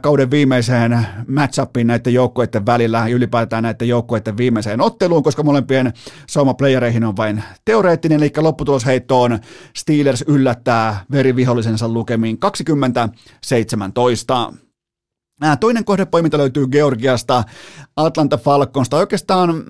[0.03, 5.93] kauden viimeiseen matchupiin näiden joukkueiden välillä ja ylipäätään näiden joukkueiden viimeiseen otteluun, koska molempien
[6.29, 9.39] saumaplayereihin on vain teoreettinen, eli lopputulosheitto on
[9.77, 14.53] Steelers yllättää verivihollisensa lukemiin 2017.
[15.61, 17.45] Toinen kohdepoiminta löytyy Georgiasta,
[17.97, 18.97] Atlanta Falconsta.
[18.97, 19.65] Oikeastaan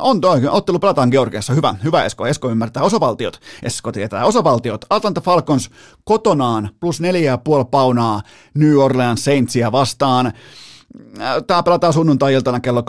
[0.00, 1.52] on tuo, ottelu pelataan Georgiassa.
[1.52, 2.26] Hyvä, hyvä Esko.
[2.26, 3.40] Esko ymmärtää osavaltiot.
[3.62, 4.84] Esko tietää osavaltiot.
[4.90, 5.70] Atlanta Falcons
[6.04, 8.22] kotonaan plus neljä ja puoli paunaa
[8.54, 10.32] New Orleans Saintsia vastaan.
[11.46, 12.84] Tämä pelataan sunnuntai-iltana kello 23.25.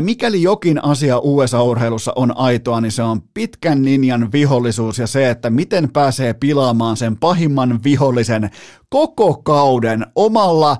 [0.00, 5.50] Mikäli jokin asia USA-urheilussa on aitoa, niin se on pitkän linjan vihollisuus ja se, että
[5.50, 8.50] miten pääsee pilaamaan sen pahimman vihollisen
[8.88, 10.76] koko kauden omalla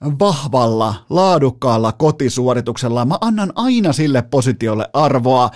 [0.00, 3.04] vahvalla, laadukkaalla kotisuorituksella.
[3.04, 5.50] Mä annan aina sille positiolle arvoa.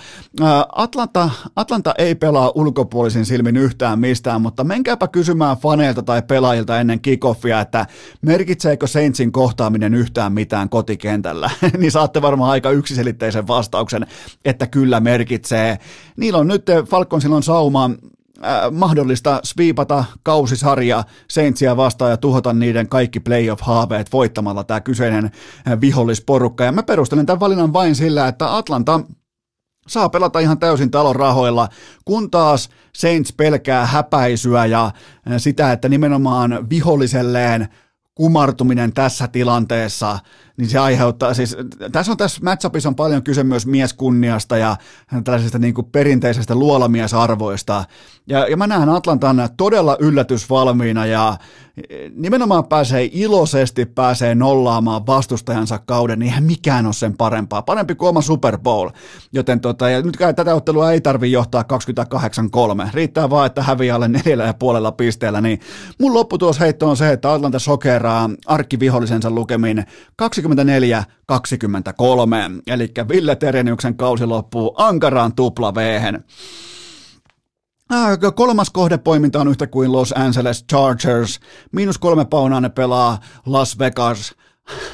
[0.75, 7.01] Atlanta, Atlanta ei pelaa ulkopuolisin silmin yhtään mistään, mutta menkääpä kysymään faneilta tai pelaajilta ennen
[7.01, 7.85] kickoffia, että
[8.21, 11.49] merkitseekö Saintsin kohtaaminen yhtään mitään kotikentällä.
[11.77, 14.07] niin saatte varmaan aika yksiselitteisen vastauksen,
[14.45, 15.79] että kyllä merkitsee.
[16.17, 17.89] Niillä on nyt Falconsilla on sauma
[18.43, 25.81] äh, mahdollista sviipata kausisarja Saintsia vastaan ja tuhota niiden kaikki playoff-haaveet voittamalla tämä kyseinen äh,
[25.81, 26.63] vihollisporukka.
[26.63, 28.99] Ja mä perustelen tämän valinnan vain sillä, että Atlanta
[29.87, 31.69] saa pelata ihan täysin talon rahoilla,
[32.05, 34.93] kun taas Saints pelkää häpäisyä ja äh,
[35.37, 37.67] sitä, että nimenomaan viholliselleen
[38.15, 40.19] kumartuminen tässä tilanteessa,
[40.57, 41.57] niin se aiheuttaa, siis
[41.91, 44.75] tässä on tässä matchupissa on paljon kyse myös mieskunniasta ja
[45.23, 47.85] tällaisista niin kuin perinteisestä luolamiesarvoista,
[48.27, 51.37] ja, ja mä näen Atlantan todella yllätysvalmiina ja
[52.15, 57.61] nimenomaan pääsee iloisesti pääsee nollaamaan vastustajansa kauden, niin eihän mikään ole sen parempaa.
[57.61, 58.89] Parempi kuin oma Super Bowl.
[59.31, 61.63] Joten tota, ja nyt tätä ottelua ei tarvi johtaa
[62.87, 62.89] 28-3.
[62.93, 65.41] Riittää vaan, että häviää alle neljällä ja puolella pisteellä.
[65.41, 65.59] Niin
[65.99, 66.13] mun
[66.59, 69.85] heitto on se, että Atlanta sokeraa arkkivihollisensa lukemin
[70.43, 70.47] 24-23.
[72.67, 76.23] Eli Ville Tereniuksen kausi loppuu ankaraan tupla veehen.
[78.35, 81.39] Kolmas kohdepoiminta on yhtä kuin Los Angeles Chargers.
[81.71, 84.35] Miinus kolme paunaa ne pelaa Las Vegas.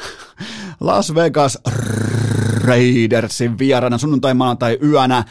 [0.80, 1.58] Las Vegas
[2.70, 5.24] Raidersin vieraana sunnuntai maanantai yönä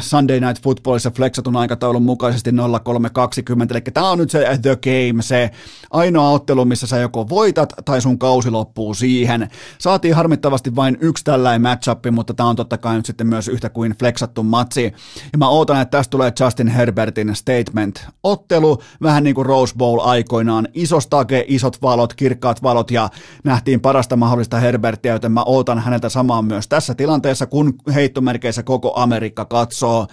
[0.00, 2.50] Sunday Night Footballissa flexatun aikataulun mukaisesti
[2.84, 5.50] 0320, eli tämä on nyt se The Game, se
[5.90, 9.50] ainoa ottelu, missä sä joko voitat tai sun kausi loppuu siihen.
[9.78, 13.68] Saatiin harmittavasti vain yksi tällainen matchup, mutta tämä on totta kai nyt sitten myös yhtä
[13.68, 14.84] kuin flexattu matsi.
[15.32, 20.68] Ja mä ootan, että tästä tulee Justin Herbertin statement-ottelu, vähän niin kuin Rose Bowl aikoinaan.
[20.74, 23.08] Iso stage, isot valot, kirkkaat valot ja
[23.44, 28.92] nähtiin parasta mahdollista Herbertia, joten mä ootan häneltä samaa myös tässä tilanteessa, kun heittomerkeissä koko
[28.96, 30.06] Amerikka katsoo.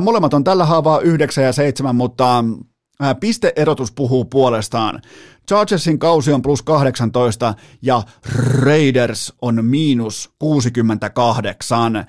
[0.00, 2.44] Molemmat on tällä haavaa 9 ja 7, mutta
[3.20, 5.02] pisteerotus puhuu puolestaan.
[5.48, 8.02] Chargersin kausi on plus 18 ja
[8.60, 12.06] Raiders on miinus 68.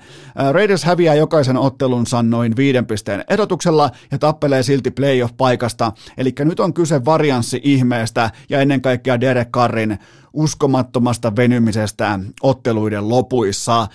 [0.52, 5.92] Raiders häviää jokaisen ottelunsa noin viiden pisteen erotuksella ja tappelee silti playoff-paikasta.
[6.16, 9.98] Eli nyt on kyse varianssi-ihmeestä ja ennen kaikkea Derek Carrin
[10.32, 13.88] uskomattomasta venymisestä otteluiden lopuissa.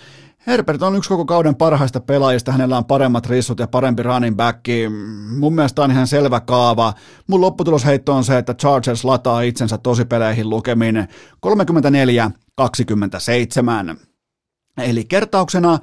[0.47, 4.59] Herbert on yksi koko kauden parhaista pelaajista, hänellä on paremmat rissut ja parempi running back.
[5.37, 6.93] Mun mielestä on ihan selvä kaava.
[7.27, 11.07] Mun lopputulosheitto on se, että Chargers lataa itsensä tosipeleihin lukemin
[13.91, 13.97] 34-27.
[14.77, 15.79] Eli kertauksena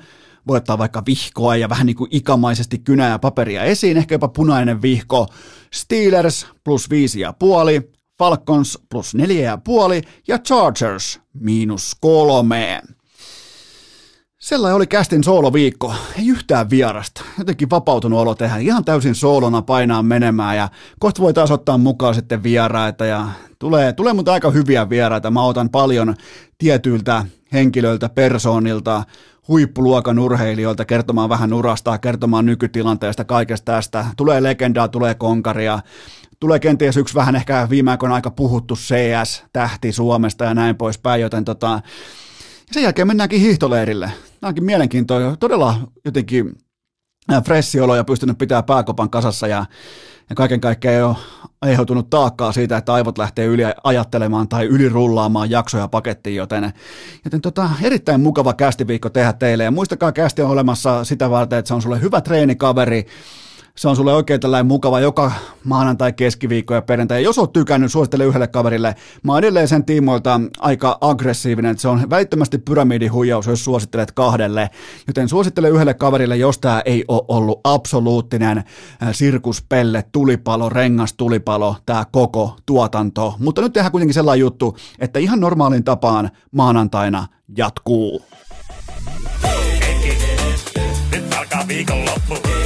[0.47, 4.29] voi ottaa vaikka vihkoa ja vähän niin kuin ikamaisesti kynää ja paperia esiin, ehkä jopa
[4.29, 5.27] punainen vihko.
[5.75, 12.83] Steelers plus viisi ja puoli, Falcons plus neljä ja puoli ja Chargers miinus kolme.
[14.45, 17.25] Sellainen oli kästin sooloviikko, ei yhtään vierasta.
[17.39, 20.69] Jotenkin vapautunut olo tehdä, ihan täysin soolona painaa menemään ja
[20.99, 23.29] kohta voi taas ottaa mukaan sitten vieraita ja
[23.59, 25.31] tulee, tulee mutta aika hyviä vieraita.
[25.31, 26.15] Mä otan paljon
[26.59, 29.05] tietyiltä henkilöiltä, persoonilta,
[29.49, 34.07] huippuluokan urheilijoilta kertomaan vähän urasta, kertomaan nykytilanteesta, kaikesta tästä.
[34.17, 35.79] Tulee legendaa, tulee konkaria,
[36.41, 41.45] tulee kenties yksi vähän ehkä viime aikoina aika puhuttu CS-tähti Suomesta ja näin poispäin, joten
[41.45, 41.81] tota,
[42.73, 44.13] sen jälkeen mennäänkin hiihtoleirille.
[44.45, 46.53] Tämä onkin mielenkiintoinen, todella jotenkin
[47.33, 49.67] äh, fressi olo ja pystynyt pitää pääkopan kasassa ja,
[50.31, 51.17] ja kaiken kaikkiaan ei ole
[51.63, 56.73] aiheutunut taakkaa siitä, että aivot lähtee yli ajattelemaan tai ylirullaamaan jaksoja pakettiin, joten,
[57.25, 59.65] joten tota, erittäin mukava kästiviikko tehdä teille.
[59.65, 63.07] Ja muistakaa kästi on olemassa sitä varten, että se on sulle hyvä treenikaveri,
[63.77, 65.33] se on sulle oikein tällainen mukava joka
[65.65, 67.19] maanantai, keskiviikko ja perjantai.
[67.19, 68.95] Ja jos oot tykännyt, suosittele yhdelle kaverille.
[69.23, 74.71] Mä oon edelleen sen tiimoilta aika aggressiivinen, se on välittömästi pyramidihuijaus, jos suosittelet kahdelle.
[75.07, 78.65] Joten suosittele yhdelle kaverille, jos tämä ei ole ollut absoluuttinen äh,
[79.13, 83.35] sirkuspelle, tulipalo, rengas, tulipalo, tämä koko tuotanto.
[83.39, 88.23] Mutta nyt tehdään kuitenkin sellainen juttu, että ihan normaalin tapaan maanantaina jatkuu.
[91.13, 92.64] Nyt alkaa viikonloppu.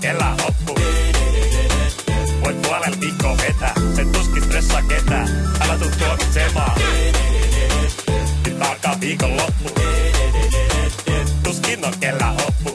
[0.00, 0.74] Kellään hoppu.
[2.44, 5.28] Voit puolella viikkoa vetää, sen tuskin stressaa ketään.
[5.60, 6.80] Älä tuu tuomitsemaan.
[8.46, 9.70] Nyt alkaa viikonloppu.
[11.42, 12.74] Tuskin on kellään hoppu.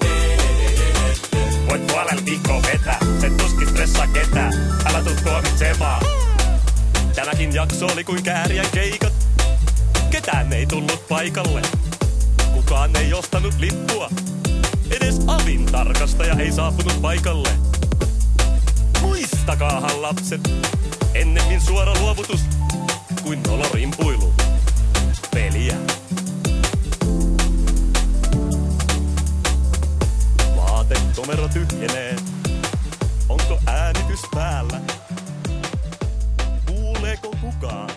[1.70, 4.54] Voit puolella viikkoa vetää, sen tuskin stressaa ketään.
[4.86, 6.06] Älä tuu tuomitsemaan.
[7.16, 9.14] Tämäkin jakso oli kuin kääriän keikat.
[10.10, 11.62] Ketään ei tullut paikalle.
[12.54, 14.10] Kukaan ei ostanut lippua.
[14.92, 17.50] Edes avin tarkastaja ei saapunut paikalle.
[19.02, 20.42] Muistakaahan lapset,
[21.14, 22.42] ennemmin suora luovutus
[23.24, 24.34] kuin nolorimpuilu.
[25.34, 25.76] Peliä.
[30.56, 32.16] Vaatekomero tyhjenee.
[33.30, 34.82] Onko äänitys päällä?
[36.66, 37.90] Kuuleeko kukaan?